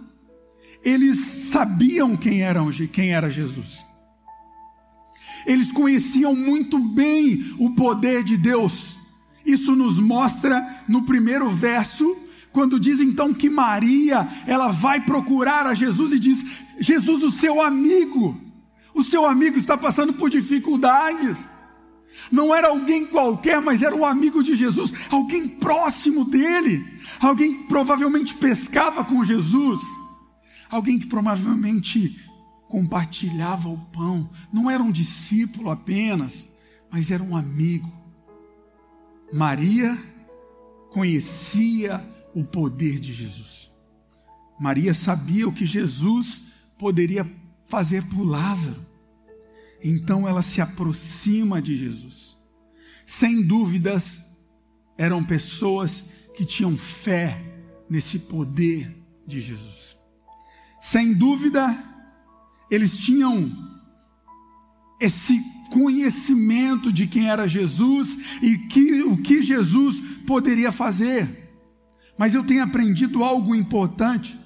eles 0.81 1.19
sabiam 1.19 2.15
quem, 2.15 2.41
eram, 2.41 2.71
quem 2.71 3.13
era 3.13 3.29
Jesus. 3.29 3.85
Eles 5.45 5.73
conheciam 5.73 6.33
muito 6.33 6.79
bem 6.79 7.53
o 7.59 7.75
poder 7.75 8.23
de 8.23 8.37
Deus. 8.37 8.97
Isso 9.45 9.75
nos 9.75 9.99
mostra 9.99 10.85
no 10.87 11.03
primeiro 11.03 11.49
verso, 11.49 12.17
quando 12.53 12.79
diz 12.79 13.01
então 13.01 13.33
que 13.33 13.49
Maria, 13.49 14.25
ela 14.47 14.71
vai 14.71 15.01
procurar 15.01 15.67
a 15.67 15.73
Jesus 15.73 16.13
e 16.13 16.19
diz: 16.19 16.41
Jesus, 16.79 17.23
o 17.23 17.33
seu 17.33 17.61
amigo, 17.61 18.39
o 18.95 19.03
seu 19.03 19.25
amigo 19.25 19.59
está 19.59 19.77
passando 19.77 20.13
por 20.13 20.29
dificuldades. 20.29 21.47
Não 22.31 22.55
era 22.55 22.69
alguém 22.69 23.05
qualquer, 23.05 23.61
mas 23.61 23.83
era 23.83 23.93
um 23.93 24.05
amigo 24.05 24.41
de 24.41 24.55
Jesus, 24.55 24.93
alguém 25.11 25.49
próximo 25.49 26.23
dele, 26.23 26.83
alguém 27.19 27.57
que 27.57 27.63
provavelmente 27.65 28.33
pescava 28.35 29.03
com 29.03 29.25
Jesus, 29.25 29.81
alguém 30.69 30.97
que 30.97 31.07
provavelmente 31.07 32.17
compartilhava 32.69 33.67
o 33.67 33.77
pão, 33.77 34.29
não 34.51 34.71
era 34.71 34.81
um 34.81 34.91
discípulo 34.91 35.69
apenas, 35.69 36.47
mas 36.89 37.11
era 37.11 37.21
um 37.21 37.35
amigo. 37.35 37.91
Maria 39.33 39.97
conhecia 40.91 42.01
o 42.33 42.45
poder 42.45 42.99
de 42.99 43.13
Jesus. 43.13 43.69
Maria 44.57 44.93
sabia 44.93 45.47
o 45.47 45.51
que 45.51 45.65
Jesus 45.65 46.41
poderia 46.77 47.29
fazer 47.67 48.03
por 48.07 48.23
Lázaro. 48.23 48.85
Então 49.83 50.27
ela 50.27 50.41
se 50.41 50.61
aproxima 50.61 51.61
de 51.61 51.75
Jesus. 51.75 52.35
Sem 53.05 53.41
dúvidas, 53.41 54.21
eram 54.97 55.23
pessoas 55.23 56.03
que 56.35 56.45
tinham 56.45 56.77
fé 56.77 57.41
nesse 57.89 58.17
poder 58.17 58.95
de 59.27 59.39
Jesus. 59.39 59.97
Sem 60.81 61.13
dúvida, 61.13 61.77
eles 62.69 62.97
tinham 62.97 63.51
esse 64.99 65.39
conhecimento 65.71 66.91
de 66.91 67.07
quem 67.07 67.29
era 67.29 67.47
Jesus 67.47 68.17
e 68.41 68.57
que, 68.57 69.01
o 69.03 69.17
que 69.17 69.41
Jesus 69.41 69.99
poderia 70.25 70.71
fazer. 70.71 71.53
Mas 72.17 72.33
eu 72.33 72.43
tenho 72.43 72.63
aprendido 72.63 73.23
algo 73.23 73.53
importante: 73.55 74.39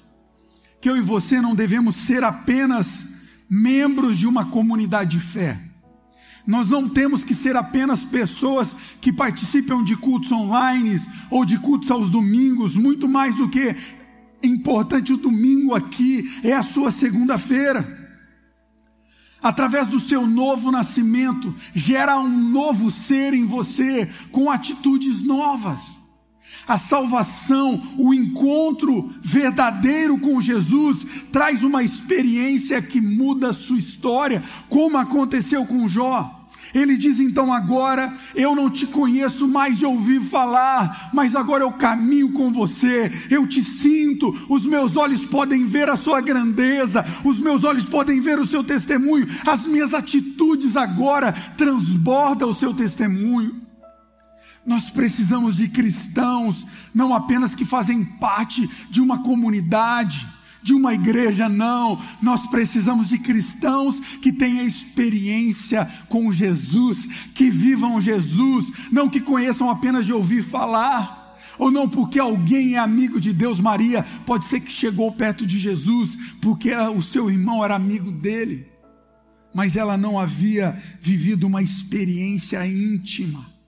que 0.80 0.88
eu 0.88 0.96
e 0.96 1.00
você 1.00 1.40
não 1.40 1.54
devemos 1.54 1.96
ser 1.96 2.24
apenas 2.24 3.06
membros 3.50 4.16
de 4.16 4.28
uma 4.28 4.44
comunidade 4.44 5.18
de 5.18 5.20
fé. 5.20 5.60
Nós 6.46 6.70
não 6.70 6.88
temos 6.88 7.24
que 7.24 7.34
ser 7.34 7.56
apenas 7.56 8.02
pessoas 8.04 8.74
que 9.00 9.12
participam 9.12 9.84
de 9.84 9.96
cultos 9.96 10.30
online 10.32 11.00
ou 11.28 11.44
de 11.44 11.58
cultos 11.58 11.90
aos 11.90 12.08
domingos, 12.08 12.76
muito 12.76 13.08
mais 13.08 13.36
do 13.36 13.48
que 13.48 13.76
importante 14.42 15.12
o 15.12 15.18
domingo 15.18 15.74
aqui 15.74 16.40
é 16.42 16.52
a 16.52 16.62
sua 16.62 16.90
segunda-feira. 16.90 17.98
Através 19.42 19.88
do 19.88 20.00
seu 20.00 20.26
novo 20.26 20.70
nascimento, 20.70 21.54
gera 21.74 22.18
um 22.18 22.28
novo 22.28 22.90
ser 22.90 23.32
em 23.32 23.46
você, 23.46 24.08
com 24.30 24.50
atitudes 24.50 25.22
novas. 25.22 25.99
A 26.66 26.78
salvação, 26.78 27.82
o 27.98 28.14
encontro 28.14 29.12
verdadeiro 29.22 30.18
com 30.18 30.40
Jesus, 30.40 31.06
traz 31.32 31.62
uma 31.62 31.82
experiência 31.82 32.80
que 32.80 33.00
muda 33.00 33.50
a 33.50 33.54
sua 33.54 33.78
história, 33.78 34.42
como 34.68 34.96
aconteceu 34.96 35.64
com 35.66 35.88
Jó. 35.88 36.40
Ele 36.74 36.96
diz 36.96 37.18
então: 37.18 37.52
agora 37.52 38.12
eu 38.34 38.54
não 38.54 38.70
te 38.70 38.86
conheço 38.86 39.48
mais 39.48 39.78
de 39.78 39.86
ouvir 39.86 40.20
falar, 40.20 41.10
mas 41.12 41.34
agora 41.34 41.64
eu 41.64 41.72
caminho 41.72 42.32
com 42.32 42.52
você, 42.52 43.10
eu 43.30 43.46
te 43.46 43.62
sinto, 43.62 44.34
os 44.48 44.64
meus 44.64 44.96
olhos 44.96 45.24
podem 45.24 45.66
ver 45.66 45.88
a 45.88 45.96
sua 45.96 46.20
grandeza, 46.20 47.04
os 47.24 47.38
meus 47.38 47.64
olhos 47.64 47.84
podem 47.84 48.20
ver 48.20 48.38
o 48.38 48.46
seu 48.46 48.62
testemunho, 48.62 49.26
as 49.46 49.64
minhas 49.64 49.94
atitudes 49.94 50.76
agora 50.76 51.32
transbordam 51.56 52.50
o 52.50 52.54
seu 52.54 52.72
testemunho. 52.72 53.69
Nós 54.64 54.90
precisamos 54.90 55.56
de 55.56 55.68
cristãos, 55.68 56.66
não 56.94 57.14
apenas 57.14 57.54
que 57.54 57.64
fazem 57.64 58.04
parte 58.04 58.68
de 58.90 59.00
uma 59.00 59.22
comunidade, 59.22 60.28
de 60.62 60.74
uma 60.74 60.92
igreja, 60.92 61.48
não. 61.48 62.00
Nós 62.20 62.46
precisamos 62.46 63.08
de 63.08 63.18
cristãos 63.18 63.98
que 64.20 64.30
tenham 64.30 64.66
experiência 64.66 65.86
com 66.08 66.30
Jesus, 66.30 67.06
que 67.34 67.48
vivam 67.48 68.00
Jesus, 68.00 68.70
não 68.92 69.08
que 69.08 69.20
conheçam 69.20 69.70
apenas 69.70 70.04
de 70.04 70.12
ouvir 70.12 70.42
falar. 70.42 71.38
Ou 71.58 71.70
não 71.70 71.88
porque 71.88 72.18
alguém 72.18 72.74
é 72.74 72.78
amigo 72.78 73.18
de 73.18 73.32
Deus, 73.32 73.60
Maria, 73.60 74.04
pode 74.26 74.46
ser 74.46 74.60
que 74.60 74.72
chegou 74.72 75.10
perto 75.12 75.46
de 75.46 75.58
Jesus, 75.58 76.16
porque 76.40 76.74
o 76.74 77.02
seu 77.02 77.30
irmão 77.30 77.64
era 77.64 77.74
amigo 77.74 78.10
dele, 78.10 78.66
mas 79.54 79.76
ela 79.76 79.96
não 79.96 80.18
havia 80.18 80.80
vivido 81.00 81.46
uma 81.46 81.62
experiência 81.62 82.66
íntima 82.66 83.59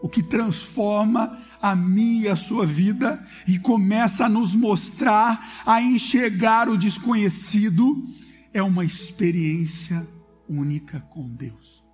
o 0.00 0.08
que 0.08 0.22
transforma 0.22 1.38
a 1.60 1.74
minha 1.74 2.26
e 2.26 2.28
a 2.28 2.36
sua 2.36 2.66
vida 2.66 3.24
e 3.46 3.58
começa 3.58 4.26
a 4.26 4.28
nos 4.28 4.54
mostrar, 4.54 5.62
a 5.64 5.80
enxergar 5.82 6.68
o 6.68 6.76
desconhecido, 6.76 8.06
é 8.52 8.62
uma 8.62 8.84
experiência 8.84 10.06
única 10.48 11.00
com 11.00 11.28
Deus. 11.28 11.84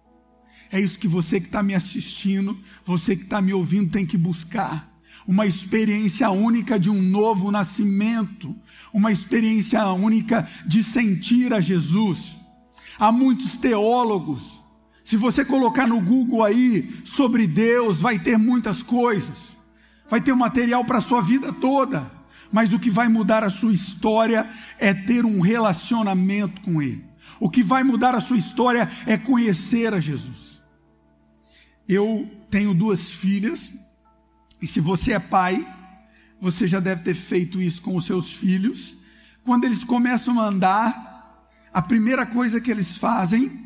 É 0.71 0.81
isso 0.81 0.99
que 0.99 1.09
você 1.09 1.39
que 1.39 1.47
está 1.47 1.63
me 1.63 1.75
assistindo, 1.75 2.59
você 2.85 3.15
que 3.15 3.25
está 3.25 3.43
me 3.43 3.53
ouvindo, 3.53 3.91
tem 3.91 4.07
que 4.07 4.17
buscar. 4.17 4.91
Uma 5.27 5.47
experiência 5.47 6.31
única 6.31 6.81
de 6.81 6.89
um 6.89 7.01
novo 7.01 7.51
nascimento, 7.51 8.57
uma 8.93 9.13
experiência 9.13 9.85
única 9.93 10.49
de 10.67 10.83
sentir 10.83 11.53
a 11.53 11.61
Jesus. 11.61 12.39
Há 12.99 13.13
muitos 13.13 13.57
teólogos 13.57 14.62
se 15.05 15.17
você 15.17 15.45
colocar 15.45 15.87
no 15.87 16.01
Google 16.01 16.45
aí 16.45 17.03
sobre 17.05 17.47
Deus, 17.47 17.99
vai 17.99 18.19
ter 18.19 18.39
muitas 18.39 18.83
coisas. 18.83 19.57
Vai 20.09 20.21
ter 20.21 20.35
material 20.35 20.85
para 20.85 20.99
a 20.99 21.03
sua 21.03 21.21
vida 21.21 21.53
toda. 21.53 22.11
Mas 22.53 22.73
o 22.73 22.79
que 22.79 22.91
vai 22.91 23.09
mudar 23.09 23.43
a 23.43 23.51
sua 23.51 23.73
história 23.73 24.49
é 24.79 24.93
ter 24.93 25.25
um 25.25 25.41
relacionamento 25.41 26.61
com 26.61 26.81
Ele. 26.83 27.05
O 27.41 27.51
que 27.51 27.63
vai 27.63 27.83
mudar 27.83 28.15
a 28.15 28.21
sua 28.21 28.37
história 28.37 28.89
é 29.07 29.17
conhecer 29.17 29.93
a 29.93 29.99
Jesus. 29.99 30.63
Eu 31.89 32.31
tenho 32.51 32.73
duas 32.73 33.11
filhas, 33.11 33.73
e 34.61 34.67
se 34.67 34.81
você 34.81 35.13
é 35.13 35.19
pai, 35.19 35.67
você 36.41 36.67
já 36.67 36.79
deve 36.79 37.03
ter 37.03 37.15
feito 37.15 37.61
isso 37.61 37.83
com 37.83 37.97
os 37.97 38.05
seus 38.05 38.33
filhos. 38.33 38.97
Quando 39.43 39.65
eles 39.65 39.83
começam 39.83 40.39
a 40.39 40.47
andar, 40.47 41.49
a 41.73 41.83
primeira 41.83 42.25
coisa 42.25 42.61
que 42.61 42.71
eles 42.71 42.97
fazem 42.97 43.62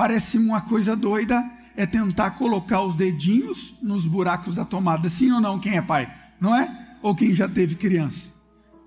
parece 0.00 0.38
uma 0.38 0.62
coisa 0.62 0.96
doida, 0.96 1.44
é 1.76 1.84
tentar 1.84 2.30
colocar 2.30 2.80
os 2.80 2.96
dedinhos 2.96 3.74
nos 3.82 4.06
buracos 4.06 4.54
da 4.54 4.64
tomada. 4.64 5.10
Sim 5.10 5.30
ou 5.30 5.42
não? 5.42 5.60
Quem 5.60 5.76
é 5.76 5.82
pai? 5.82 6.10
Não 6.40 6.56
é? 6.56 6.96
Ou 7.02 7.14
quem 7.14 7.34
já 7.34 7.46
teve 7.46 7.74
criança? 7.74 8.30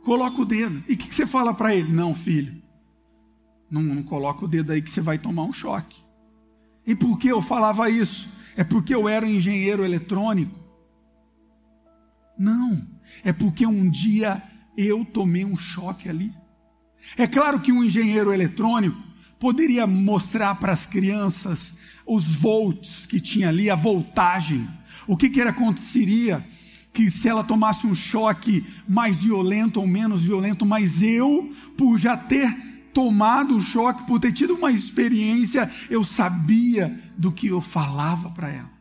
Coloca 0.03 0.41
o 0.41 0.43
dedo. 0.43 0.83
E 0.89 0.95
o 0.95 0.97
que, 0.97 1.07
que, 1.07 1.13
você 1.13 1.27
fala 1.27 1.53
para 1.53 1.75
ele? 1.75 1.93
Não, 1.93 2.15
filho. 2.15 2.59
Não, 3.69 3.83
não 3.83 4.01
coloca 4.01 4.43
o 4.43 4.47
dedo 4.47 4.71
aí 4.71 4.81
que 4.81 4.89
você 4.89 5.01
vai 5.01 5.19
tomar 5.19 5.43
um 5.43 5.53
choque. 5.53 6.01
E 6.83 6.95
por 6.95 7.19
que 7.19 7.27
eu 7.27 7.43
falava 7.43 7.91
isso? 7.91 8.27
É 8.57 8.63
porque 8.63 8.95
eu 8.95 9.07
era 9.07 9.23
um 9.23 9.29
engenheiro 9.29 9.85
eletrônico? 9.85 10.59
Não. 12.35 12.87
É 13.23 13.31
porque 13.31 13.67
um 13.67 13.87
dia 13.87 14.41
eu 14.75 15.05
tomei 15.05 15.45
um 15.45 15.55
choque 15.55 16.09
ali. 16.09 16.33
É 17.15 17.27
claro 17.27 17.59
que 17.59 17.71
um 17.71 17.83
engenheiro 17.83 18.33
eletrônico 18.33 19.12
poderia 19.43 19.85
mostrar 19.85 20.55
para 20.55 20.71
as 20.71 20.85
crianças 20.85 21.75
os 22.05 22.33
volts 22.33 23.05
que 23.05 23.19
tinha 23.19 23.49
ali, 23.49 23.69
a 23.69 23.75
voltagem. 23.75 24.65
O 25.05 25.17
que, 25.17 25.29
que 25.29 25.41
aconteceria? 25.41 26.41
Que 26.93 27.11
se 27.11 27.27
ela 27.27 27.43
tomasse 27.43 27.85
um 27.85 27.93
choque 27.93 28.65
mais 28.87 29.21
violento 29.21 29.81
ou 29.81 29.85
menos 29.85 30.21
violento, 30.21 30.65
mas 30.65 31.03
eu, 31.03 31.53
por 31.75 31.97
já 31.97 32.15
ter 32.15 32.55
tomado 32.93 33.57
o 33.57 33.61
choque, 33.61 34.07
por 34.07 34.17
ter 34.17 34.31
tido 34.31 34.53
uma 34.53 34.71
experiência, 34.71 35.69
eu 35.89 36.05
sabia 36.05 36.97
do 37.17 37.29
que 37.29 37.47
eu 37.47 37.59
falava 37.59 38.29
para 38.29 38.49
ela. 38.49 38.71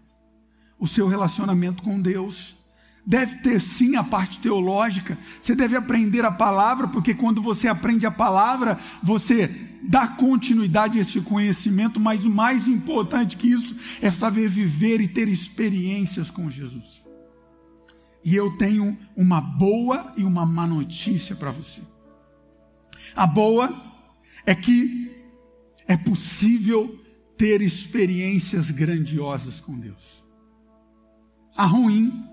O 0.79 0.87
seu 0.87 1.09
relacionamento 1.09 1.83
com 1.83 2.01
Deus 2.01 2.57
Deve 3.05 3.37
ter 3.39 3.61
sim 3.61 3.97
a 3.97 4.05
parte 4.05 4.39
teológica. 4.39 5.19
Você 5.41 5.55
deve 5.55 5.77
aprender 5.77 6.25
a 6.25 6.31
palavra, 6.31 6.87
porque 6.87 7.15
quando 7.15 7.43
você 7.43 7.67
aprende 7.67 8.07
a 8.07 8.11
palavra, 8.11 8.79
você 9.03 9.49
dá 9.89 10.07
continuidade 10.07 10.99
a 10.99 11.03
esse 11.03 11.21
conhecimento, 11.21 11.99
mas 11.99 12.25
o 12.25 12.31
mais 12.31 12.69
importante 12.69 13.37
que 13.37 13.49
isso 13.49 13.75
é 14.01 14.11
saber 14.11 14.49
viver 14.49 15.01
e 15.01 15.09
ter 15.09 15.29
experiências 15.29 16.31
com 16.31 16.49
Jesus. 16.49 17.03
E 18.25 18.37
eu 18.37 18.57
tenho 18.57 18.97
uma 19.17 19.41
boa 19.41 20.13
e 20.17 20.23
uma 20.23 20.47
má 20.47 20.65
notícia 20.65 21.35
para 21.35 21.51
você. 21.51 21.83
A 23.17 23.27
boa 23.27 23.75
é 24.47 24.55
que 24.55 25.11
é 25.89 25.97
possível 25.97 27.01
ter 27.37 27.61
experiências 27.61 28.71
grandiosas 28.71 29.61
com 29.61 29.77
Deus. 29.77 30.23
A 31.57 31.67
ruim 31.67 32.32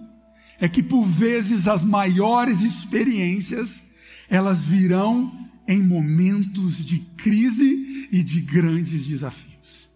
é 0.60 0.68
que 0.68 0.84
por 0.84 1.06
vezes 1.06 1.68
as 1.68 1.84
maiores 1.84 2.62
experiências 2.62 3.86
elas 4.30 4.64
virão 4.64 5.50
em 5.68 5.82
momentos 5.82 6.86
de 6.86 7.00
crise 7.18 8.08
e 8.12 8.24
de 8.24 8.42
grandes 8.42 9.06
desafios. 9.08 9.90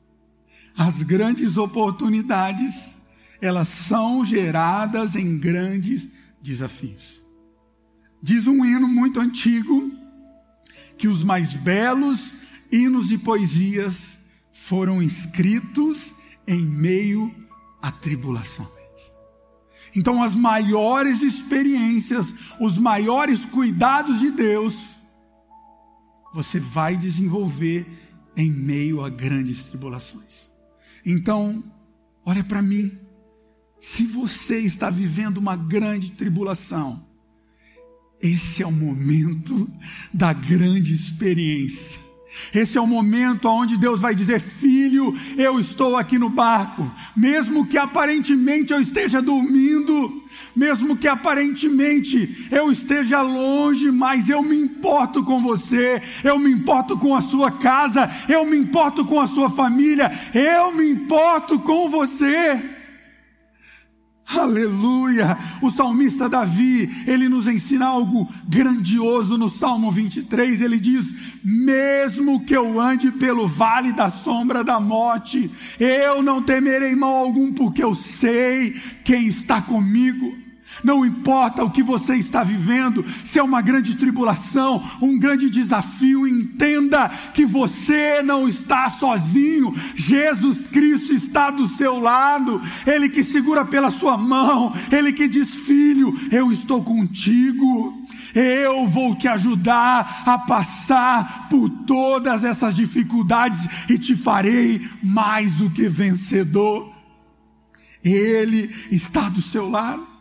As 0.75 1.03
grandes 1.03 1.57
oportunidades, 1.57 2.97
elas 3.41 3.67
são 3.67 4.25
geradas 4.25 5.15
em 5.15 5.37
grandes 5.37 6.09
desafios. 6.41 7.21
Diz 8.21 8.47
um 8.47 8.65
hino 8.65 8.87
muito 8.87 9.19
antigo 9.19 9.91
que 10.97 11.07
os 11.07 11.23
mais 11.23 11.53
belos 11.53 12.35
hinos 12.71 13.11
e 13.11 13.17
poesias 13.17 14.17
foram 14.51 15.01
escritos 15.01 16.15
em 16.47 16.65
meio 16.65 17.33
à 17.81 17.91
tribulação. 17.91 18.72
Então, 19.95 20.23
as 20.23 20.33
maiores 20.33 21.21
experiências, 21.21 22.33
os 22.59 22.77
maiores 22.77 23.45
cuidados 23.45 24.19
de 24.19 24.31
Deus, 24.31 24.97
você 26.33 26.59
vai 26.59 26.97
desenvolver 26.97 27.85
em 28.35 28.49
meio 28.49 29.03
a 29.03 29.09
grandes 29.09 29.69
tribulações. 29.69 30.49
Então, 31.05 31.63
olha 32.25 32.43
para 32.43 32.61
mim. 32.61 32.91
Se 33.79 34.05
você 34.05 34.59
está 34.59 34.89
vivendo 34.89 35.37
uma 35.37 35.57
grande 35.57 36.11
tribulação, 36.11 37.05
esse 38.21 38.63
é 38.63 38.65
o 38.65 38.71
momento 38.71 39.69
da 40.13 40.31
grande 40.31 40.93
experiência. 40.93 42.01
Esse 42.53 42.77
é 42.77 42.81
o 42.81 42.87
momento 42.87 43.47
onde 43.47 43.77
Deus 43.77 44.01
vai 44.01 44.15
dizer: 44.15 44.39
Filho, 44.39 45.15
eu 45.37 45.59
estou 45.59 45.95
aqui 45.95 46.17
no 46.17 46.29
barco, 46.29 46.89
mesmo 47.15 47.65
que 47.65 47.77
aparentemente 47.77 48.73
eu 48.73 48.81
esteja 48.81 49.21
dormindo, 49.21 50.23
mesmo 50.55 50.97
que 50.97 51.07
aparentemente 51.07 52.47
eu 52.51 52.71
esteja 52.71 53.21
longe, 53.21 53.91
mas 53.91 54.29
eu 54.29 54.41
me 54.41 54.59
importo 54.59 55.23
com 55.23 55.41
você, 55.41 56.01
eu 56.23 56.39
me 56.39 56.51
importo 56.51 56.97
com 56.97 57.15
a 57.15 57.21
sua 57.21 57.51
casa, 57.51 58.09
eu 58.27 58.45
me 58.45 58.57
importo 58.57 59.05
com 59.05 59.19
a 59.19 59.27
sua 59.27 59.49
família, 59.49 60.11
eu 60.33 60.71
me 60.73 60.89
importo 60.89 61.59
com 61.59 61.89
você. 61.89 62.72
Aleluia! 64.39 65.37
O 65.61 65.71
salmista 65.71 66.27
Davi, 66.27 66.89
ele 67.05 67.29
nos 67.29 67.47
ensina 67.47 67.85
algo 67.85 68.27
grandioso 68.47 69.37
no 69.37 69.49
Salmo 69.49 69.91
23. 69.91 70.61
Ele 70.61 70.79
diz: 70.79 71.13
Mesmo 71.43 72.43
que 72.43 72.55
eu 72.55 72.79
ande 72.79 73.11
pelo 73.11 73.47
vale 73.47 73.93
da 73.93 74.09
sombra 74.09 74.63
da 74.63 74.79
morte, 74.79 75.51
eu 75.79 76.23
não 76.23 76.41
temerei 76.41 76.95
mal 76.95 77.15
algum, 77.15 77.53
porque 77.53 77.83
eu 77.83 77.93
sei 77.93 78.75
quem 79.03 79.27
está 79.27 79.61
comigo. 79.61 80.42
Não 80.83 81.05
importa 81.05 81.63
o 81.63 81.69
que 81.69 81.83
você 81.83 82.15
está 82.15 82.43
vivendo, 82.43 83.05
se 83.23 83.39
é 83.39 83.43
uma 83.43 83.61
grande 83.61 83.95
tribulação, 83.95 84.83
um 85.01 85.19
grande 85.19 85.49
desafio, 85.49 86.27
entenda 86.27 87.09
que 87.33 87.45
você 87.45 88.21
não 88.21 88.47
está 88.47 88.89
sozinho. 88.89 89.75
Jesus 89.95 90.67
Cristo 90.67 91.13
está 91.13 91.51
do 91.51 91.67
seu 91.67 91.99
lado, 91.99 92.61
Ele 92.85 93.09
que 93.09 93.23
segura 93.23 93.65
pela 93.65 93.91
sua 93.91 94.17
mão, 94.17 94.73
Ele 94.91 95.11
que 95.11 95.27
diz: 95.27 95.55
Filho, 95.55 96.17
eu 96.31 96.51
estou 96.51 96.83
contigo. 96.83 98.01
Eu 98.33 98.87
vou 98.87 99.15
te 99.15 99.27
ajudar 99.27 100.23
a 100.25 100.39
passar 100.39 101.47
por 101.49 101.69
todas 101.69 102.43
essas 102.43 102.75
dificuldades 102.75 103.67
e 103.87 103.97
te 103.97 104.15
farei 104.15 104.81
mais 105.03 105.53
do 105.53 105.69
que 105.69 105.87
vencedor. 105.87 106.91
Ele 108.03 108.73
está 108.91 109.29
do 109.29 109.41
seu 109.41 109.69
lado. 109.69 110.12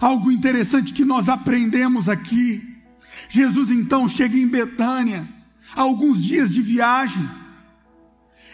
Algo 0.00 0.30
interessante 0.30 0.92
que 0.92 1.04
nós 1.04 1.28
aprendemos 1.28 2.08
aqui. 2.08 2.76
Jesus 3.28 3.70
então 3.70 4.08
chega 4.08 4.36
em 4.36 4.46
Betânia, 4.46 5.26
alguns 5.74 6.22
dias 6.22 6.52
de 6.52 6.62
viagem. 6.62 7.28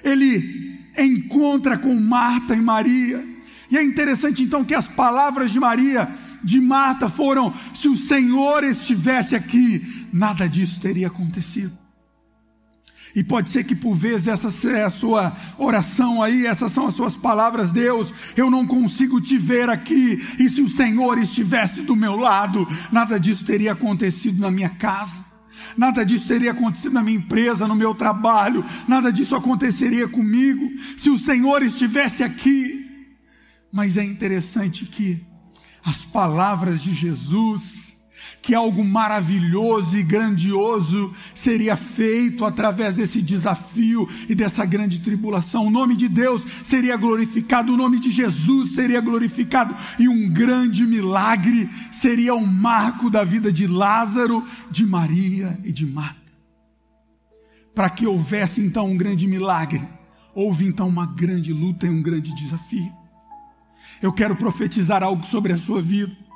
Ele 0.03 0.79
encontra 0.97 1.79
com 1.79 1.95
Marta 1.99 2.55
e 2.55 2.61
Maria. 2.61 3.25
E 3.71 3.77
é 3.77 3.83
interessante 3.83 4.43
então 4.43 4.64
que 4.64 4.75
as 4.75 4.88
palavras 4.88 5.51
de 5.51 5.61
Maria 5.61 6.09
de 6.43 6.61
Marta 6.61 7.09
foram: 7.09 7.53
se 7.75 7.88
o 7.88 7.97
Senhor 7.97 8.64
estivesse 8.64 9.35
aqui, 9.35 10.07
nada 10.12 10.49
disso 10.49 10.81
teria 10.81 11.09
acontecido. 11.09 11.77
E 13.14 13.25
pode 13.25 13.51
ser 13.51 13.64
que 13.64 13.75
por 13.75 13.94
vezes 13.94 14.29
essa 14.29 14.51
seja 14.51 14.87
a 14.87 14.90
sua 14.90 15.37
oração 15.57 16.23
aí, 16.23 16.47
essas 16.47 16.73
são 16.73 16.87
as 16.87 16.94
suas 16.94 17.16
palavras, 17.16 17.73
Deus, 17.73 18.12
eu 18.37 18.51
não 18.51 18.66
consigo 18.66 19.21
te 19.21 19.38
ver 19.38 19.68
aqui, 19.71 20.21
e 20.38 20.49
se 20.49 20.61
o 20.61 20.68
Senhor 20.68 21.18
estivesse 21.18 21.83
do 21.83 21.97
meu 21.97 22.16
lado, 22.16 22.66
nada 22.92 23.18
disso 23.18 23.44
teria 23.44 23.73
acontecido 23.73 24.40
na 24.40 24.51
minha 24.51 24.68
casa, 24.68 25.25
nada 25.77 26.05
disso 26.05 26.29
teria 26.29 26.51
acontecido 26.51 26.92
na 26.92 27.03
minha 27.03 27.18
empresa, 27.18 27.66
no 27.66 27.75
meu 27.75 27.94
trabalho, 27.94 28.64
nada 28.87 29.12
disso 29.12 29.35
aconteceria 29.35 30.07
comigo, 30.09 30.71
se 30.97 31.11
o 31.11 31.18
Senhor 31.18 31.62
estivesse 31.62 32.23
aqui. 32.23 32.87
Mas 33.73 33.97
é 33.97 34.05
interessante 34.05 34.87
que 34.87 35.25
as 35.85 36.05
palavras 36.05 36.83
de 36.83 36.94
Jesus, 36.94 37.78
que 38.49 38.55
algo 38.55 38.83
maravilhoso 38.83 39.99
e 39.99 40.03
grandioso 40.03 41.13
seria 41.35 41.77
feito 41.77 42.47
através 42.47 42.95
desse 42.95 43.21
desafio 43.21 44.09
e 44.27 44.35
dessa 44.35 44.65
grande 44.65 45.01
tribulação. 45.01 45.67
O 45.67 45.71
nome 45.71 45.95
de 45.95 46.09
Deus 46.09 46.47
seria 46.65 46.97
glorificado, 46.97 47.75
o 47.75 47.77
nome 47.77 48.01
de 48.01 48.11
Jesus 48.11 48.73
seria 48.73 49.03
glorificado 49.03 49.77
e 49.99 50.09
um 50.09 50.31
grande 50.31 50.87
milagre 50.87 51.69
seria 51.93 52.35
o 52.35 52.39
um 52.39 52.47
marco 52.47 53.11
da 53.11 53.23
vida 53.23 53.53
de 53.53 53.67
Lázaro, 53.67 54.43
de 54.71 54.87
Maria 54.87 55.61
e 55.63 55.71
de 55.71 55.85
Marta. 55.85 56.33
Para 57.75 57.91
que 57.91 58.07
houvesse 58.07 58.63
então 58.63 58.87
um 58.87 58.97
grande 58.97 59.27
milagre, 59.27 59.87
houve 60.35 60.67
então 60.67 60.89
uma 60.89 61.05
grande 61.05 61.53
luta 61.53 61.87
e 61.87 61.91
um 61.91 62.01
grande 62.01 62.35
desafio. 62.35 62.91
Eu 64.01 64.11
quero 64.11 64.35
profetizar 64.35 65.03
algo 65.03 65.27
sobre 65.27 65.53
a 65.53 65.59
sua 65.59 65.83
vida. 65.83 66.28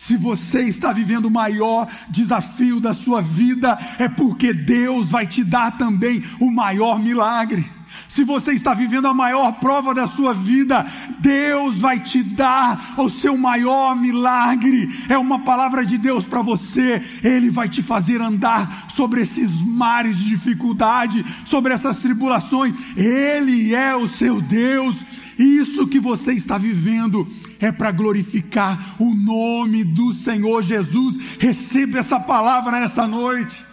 Se 0.00 0.16
você 0.16 0.62
está 0.62 0.92
vivendo 0.92 1.24
o 1.24 1.30
maior 1.30 1.88
desafio 2.08 2.78
da 2.78 2.92
sua 2.92 3.20
vida, 3.20 3.76
é 3.98 4.08
porque 4.08 4.52
Deus 4.54 5.08
vai 5.08 5.26
te 5.26 5.42
dar 5.42 5.76
também 5.76 6.22
o 6.38 6.52
maior 6.52 7.00
milagre. 7.00 7.68
Se 8.06 8.22
você 8.22 8.52
está 8.52 8.72
vivendo 8.74 9.08
a 9.08 9.12
maior 9.12 9.58
prova 9.58 9.92
da 9.92 10.06
sua 10.06 10.32
vida, 10.32 10.86
Deus 11.18 11.78
vai 11.78 11.98
te 11.98 12.22
dar 12.22 12.94
o 12.96 13.10
seu 13.10 13.36
maior 13.36 13.96
milagre. 13.96 14.88
É 15.08 15.18
uma 15.18 15.40
palavra 15.40 15.84
de 15.84 15.98
Deus 15.98 16.24
para 16.24 16.42
você. 16.42 17.02
Ele 17.24 17.50
vai 17.50 17.68
te 17.68 17.82
fazer 17.82 18.22
andar 18.22 18.86
sobre 18.94 19.22
esses 19.22 19.50
mares 19.60 20.16
de 20.16 20.28
dificuldade, 20.28 21.26
sobre 21.44 21.74
essas 21.74 21.98
tribulações. 21.98 22.72
Ele 22.96 23.74
é 23.74 23.96
o 23.96 24.06
seu 24.06 24.40
Deus 24.40 25.04
isso 25.38 25.86
que 25.86 26.00
você 26.00 26.32
está 26.32 26.58
vivendo 26.58 27.26
é 27.60 27.72
para 27.72 27.90
glorificar 27.90 28.96
o 28.98 29.14
nome 29.14 29.84
do 29.84 30.12
Senhor 30.14 30.62
Jesus. 30.62 31.16
Receba 31.38 31.98
essa 31.98 32.18
palavra 32.20 32.80
nessa 32.80 33.06
noite. 33.06 33.64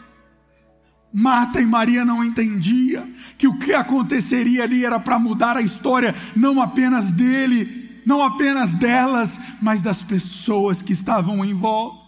Marta 1.14 1.62
e 1.62 1.66
Maria 1.66 2.04
não 2.04 2.24
entendiam 2.24 3.08
que 3.38 3.48
o 3.48 3.58
que 3.58 3.74
aconteceria 3.74 4.64
ali 4.64 4.84
era 4.84 5.00
para 5.00 5.18
mudar 5.18 5.56
a 5.56 5.62
história, 5.62 6.14
não 6.36 6.62
apenas 6.62 7.10
dele, 7.10 8.02
não 8.06 8.22
apenas 8.22 8.74
delas, 8.74 9.40
mas 9.62 9.82
das 9.82 10.02
pessoas 10.02 10.82
que 10.82 10.92
estavam 10.92 11.46
em 11.46 11.54
volta. 11.54 12.04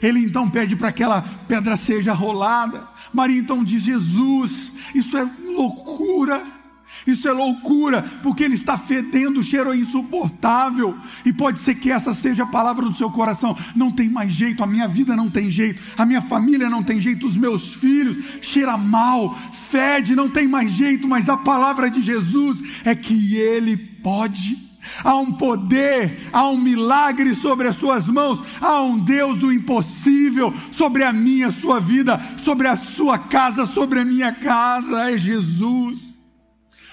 Ele 0.00 0.20
então 0.20 0.48
pede 0.48 0.76
para 0.76 0.92
que 0.92 1.02
aquela 1.02 1.22
pedra 1.46 1.76
seja 1.76 2.12
rolada. 2.12 2.88
Maria 3.12 3.38
então 3.38 3.62
diz: 3.62 3.82
Jesus, 3.82 4.72
isso 4.94 5.16
é 5.18 5.28
loucura. 5.44 6.61
Isso 7.06 7.28
é 7.28 7.32
loucura, 7.32 8.02
porque 8.22 8.44
ele 8.44 8.54
está 8.54 8.76
fedendo, 8.76 9.40
o 9.40 9.44
cheiro 9.44 9.72
é 9.72 9.76
insuportável. 9.76 10.96
E 11.24 11.32
pode 11.32 11.60
ser 11.60 11.74
que 11.74 11.90
essa 11.90 12.14
seja 12.14 12.44
a 12.44 12.46
palavra 12.46 12.84
do 12.84 12.94
seu 12.94 13.10
coração. 13.10 13.56
Não 13.74 13.90
tem 13.90 14.08
mais 14.08 14.32
jeito, 14.32 14.62
a 14.62 14.66
minha 14.66 14.86
vida 14.86 15.16
não 15.16 15.28
tem 15.28 15.50
jeito, 15.50 15.80
a 15.96 16.06
minha 16.06 16.20
família 16.20 16.68
não 16.68 16.82
tem 16.82 17.00
jeito, 17.00 17.26
os 17.26 17.36
meus 17.36 17.74
filhos 17.74 18.16
cheira 18.40 18.76
mal, 18.76 19.36
fede, 19.52 20.14
não 20.14 20.28
tem 20.28 20.46
mais 20.46 20.70
jeito, 20.72 21.08
mas 21.08 21.28
a 21.28 21.36
palavra 21.36 21.90
de 21.90 22.00
Jesus 22.00 22.62
é 22.84 22.94
que 22.94 23.36
ele 23.36 23.76
pode. 23.76 24.72
Há 25.04 25.14
um 25.16 25.32
poder, 25.32 26.28
há 26.32 26.48
um 26.48 26.56
milagre 26.56 27.34
sobre 27.34 27.68
as 27.68 27.76
suas 27.76 28.08
mãos, 28.08 28.42
há 28.60 28.82
um 28.82 28.98
Deus 28.98 29.38
do 29.38 29.52
impossível 29.52 30.52
sobre 30.72 31.04
a 31.04 31.12
minha, 31.12 31.50
sua 31.52 31.78
vida, 31.78 32.20
sobre 32.38 32.66
a 32.66 32.76
sua 32.76 33.16
casa, 33.16 33.64
sobre 33.64 34.00
a 34.00 34.04
minha 34.04 34.32
casa, 34.32 35.10
é 35.10 35.16
Jesus. 35.16 36.11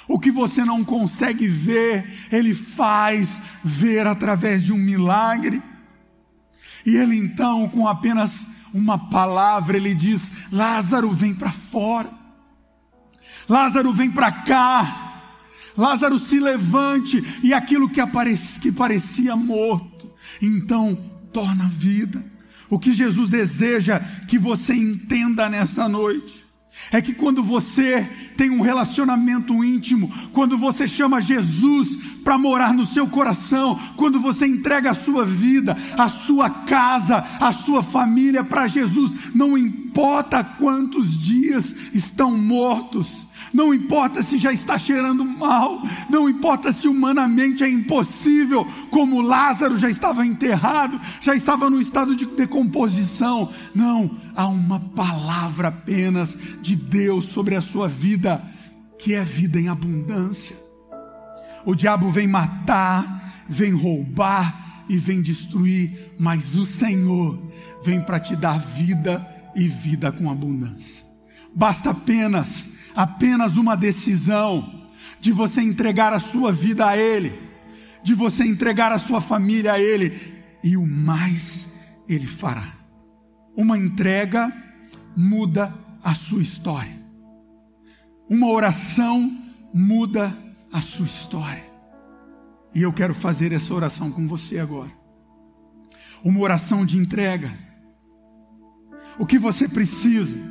O 0.10 0.17
que 0.17 0.32
você 0.32 0.65
não 0.65 0.84
consegue 0.84 1.48
ver, 1.48 2.04
Ele 2.32 2.56
faz 2.56 3.39
ver 3.63 4.08
através 4.08 4.63
de 4.63 4.74
um 4.74 4.78
milagre. 4.78 5.62
E 6.84 6.98
Ele 6.98 7.15
então, 7.15 7.69
com 7.69 7.88
apenas 7.88 8.48
uma 8.74 8.98
palavra, 8.98 9.78
Ele 9.78 9.93
diz: 9.93 10.32
Lázaro, 10.52 11.12
vem 11.12 11.36
para 11.36 11.52
fora. 11.52 12.10
Lázaro, 13.48 13.93
vem 13.93 14.10
para 14.10 14.32
cá. 14.32 15.22
Lázaro, 15.78 16.17
se 16.17 16.39
levante. 16.39 17.24
E 17.43 17.54
aquilo 17.54 17.88
que, 17.88 18.02
aparecia, 18.02 18.60
que 18.60 18.72
parecia 18.72 19.36
morto, 19.36 20.12
então 20.41 20.98
torna 21.32 21.65
vida. 21.65 22.26
O 22.67 22.80
que 22.80 22.93
Jesus 22.93 23.30
deseja 23.30 24.00
que 24.28 24.39
você 24.39 24.74
entenda 24.74 25.48
nessa 25.48 25.88
noite 25.88 26.48
é 26.91 27.01
que 27.01 27.13
quando 27.13 27.43
você 27.43 28.08
tem 28.38 28.49
um 28.49 28.62
relacionamento 28.62 29.63
íntimo, 29.63 30.12
quando 30.34 30.58
você 30.58 30.88
chama 30.88 31.21
Jesus 31.21 31.95
para 32.23 32.38
morar 32.38 32.73
no 32.73 32.86
seu 32.86 33.08
coração, 33.08 33.79
quando 33.95 34.19
você 34.19 34.45
entrega 34.45 34.91
a 34.91 34.95
sua 34.95 35.25
vida, 35.25 35.77
a 35.97 36.08
sua 36.10 36.49
casa, 36.49 37.17
a 37.39 37.51
sua 37.51 37.84
família 37.84 38.43
para 38.43 38.67
Jesus, 38.67 39.34
não 39.34 39.58
importa 39.58 39.88
quantos 40.57 41.17
dias 41.17 41.75
estão 41.93 42.38
mortos, 42.38 43.27
não 43.53 43.73
importa 43.73 44.21
se 44.21 44.38
já 44.38 44.53
está 44.53 44.77
cheirando 44.77 45.25
mal, 45.25 45.81
não 46.09 46.29
importa 46.29 46.71
se 46.71 46.88
humanamente 46.88 47.63
é 47.63 47.69
impossível, 47.69 48.65
como 48.91 49.21
Lázaro 49.21 49.77
já 49.77 49.89
estava 49.89 50.25
enterrado, 50.25 50.99
já 51.21 51.35
estava 51.35 51.69
no 51.69 51.81
estado 51.81 52.15
de 52.15 52.25
decomposição. 52.25 53.49
Não, 53.73 54.12
há 54.35 54.47
uma 54.47 54.79
palavra 54.79 55.69
apenas 55.69 56.38
de 56.62 56.75
Deus 56.75 57.25
sobre 57.25 57.55
a 57.55 57.62
sua 57.62 57.88
vida, 57.88 58.41
que 58.97 59.13
é 59.13 59.23
vida 59.23 59.59
em 59.59 59.67
abundância. 59.67 60.55
O 61.65 61.75
diabo 61.75 62.09
vem 62.09 62.27
matar, 62.27 63.45
vem 63.47 63.73
roubar 63.73 64.83
e 64.88 64.97
vem 64.97 65.21
destruir, 65.21 66.13
mas 66.19 66.55
o 66.55 66.65
Senhor 66.65 67.39
vem 67.83 68.01
para 68.01 68.19
te 68.19 68.35
dar 68.35 68.59
vida 68.59 69.38
e 69.60 69.67
vida 69.67 70.12
com 70.12 70.32
abundância. 70.32 71.06
Basta 71.54 71.91
apenas 71.91 72.69
apenas 72.95 73.56
uma 73.56 73.76
decisão 73.76 74.89
de 75.19 75.32
você 75.32 75.62
entregar 75.62 76.13
a 76.13 76.19
sua 76.19 76.52
vida 76.52 76.88
a 76.88 76.98
Ele, 76.98 77.34
de 78.04 78.13
você 78.13 78.43
entregar 78.43 78.91
a 78.91 79.00
sua 79.00 79.22
família 79.22 79.74
a 79.74 79.80
Ele, 79.80 80.19
e 80.63 80.76
o 80.76 80.86
mais 80.86 81.69
Ele 82.08 82.28
fará. 82.28 82.74
Uma 83.56 83.78
entrega 83.78 84.52
muda 85.15 85.74
a 86.04 86.15
sua 86.15 86.41
história, 86.41 86.98
uma 88.30 88.48
oração 88.48 89.38
muda 89.74 90.36
a 90.72 90.82
sua 90.82 91.06
história. 91.06 91.69
E 92.74 92.82
eu 92.82 92.93
quero 92.93 93.13
fazer 93.13 93.52
essa 93.52 93.74
oração 93.74 94.12
com 94.12 94.28
você 94.28 94.60
agora. 94.60 94.91
Uma 96.24 96.39
oração 96.39 96.86
de 96.86 96.98
entrega. 96.98 97.68
O 99.19 99.25
que 99.25 99.38
você 99.38 99.67
precisa? 99.67 100.49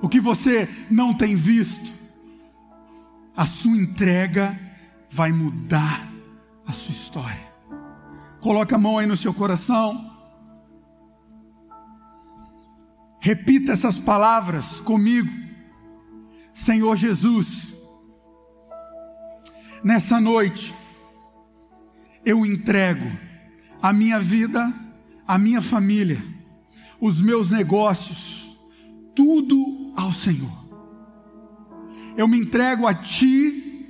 o 0.00 0.08
que 0.08 0.20
você 0.20 0.68
não 0.90 1.12
tem 1.12 1.34
visto, 1.34 1.92
a 3.36 3.46
sua 3.46 3.76
entrega 3.76 4.58
vai 5.10 5.32
mudar 5.32 6.08
a 6.66 6.72
sua 6.72 6.92
história. 6.92 7.48
Coloque 8.40 8.74
a 8.74 8.78
mão 8.78 8.98
aí 8.98 9.06
no 9.06 9.16
seu 9.16 9.34
coração. 9.34 10.16
Repita 13.20 13.72
essas 13.72 13.98
palavras 13.98 14.78
comigo. 14.80 15.30
Senhor 16.54 16.96
Jesus, 16.96 17.74
nessa 19.82 20.20
noite, 20.20 20.74
eu 22.24 22.44
entrego 22.44 23.10
a 23.80 23.92
minha 23.92 24.20
vida, 24.20 24.72
a 25.26 25.38
minha 25.38 25.62
família, 25.62 26.22
os 27.00 27.20
meus 27.20 27.50
negócios, 27.50 28.56
tudo 29.14 29.92
ao 29.96 30.12
Senhor. 30.12 30.66
Eu 32.16 32.26
me 32.26 32.38
entrego 32.38 32.86
a 32.86 32.94
Ti 32.94 33.86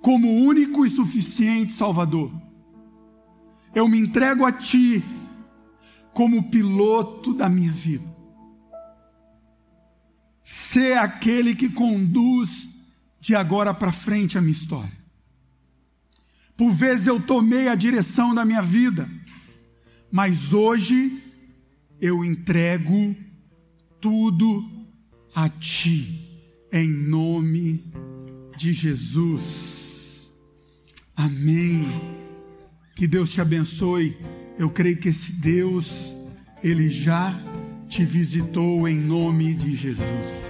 como 0.00 0.44
único 0.44 0.86
e 0.86 0.90
suficiente 0.90 1.72
Salvador. 1.72 2.32
Eu 3.74 3.86
me 3.88 3.98
entrego 3.98 4.46
a 4.46 4.52
Ti 4.52 5.04
como 6.12 6.50
piloto 6.50 7.34
da 7.34 7.48
minha 7.48 7.72
vida. 7.72 8.08
Ser 10.42 10.98
aquele 10.98 11.54
que 11.54 11.68
conduz 11.68 12.68
de 13.20 13.36
agora 13.36 13.72
para 13.74 13.92
frente 13.92 14.38
a 14.38 14.40
minha 14.40 14.52
história. 14.52 14.98
Por 16.56 16.72
vezes 16.72 17.06
eu 17.06 17.20
tomei 17.20 17.68
a 17.68 17.74
direção 17.74 18.34
da 18.34 18.44
minha 18.44 18.62
vida, 18.62 19.08
mas 20.10 20.52
hoje 20.52 21.22
eu 22.00 22.24
entrego 22.24 23.14
tudo 24.00 24.64
a 25.34 25.48
Ti, 25.48 26.42
em 26.72 26.88
nome 26.88 27.84
de 28.56 28.72
Jesus. 28.72 30.32
Amém. 31.14 31.86
Que 32.96 33.06
Deus 33.06 33.30
te 33.30 33.40
abençoe. 33.40 34.16
Eu 34.58 34.70
creio 34.70 34.96
que 34.96 35.08
esse 35.08 35.32
Deus, 35.32 36.14
Ele 36.62 36.88
já 36.88 37.38
te 37.88 38.04
visitou 38.04 38.86
em 38.88 38.96
nome 38.96 39.54
de 39.54 39.74
Jesus. 39.74 40.49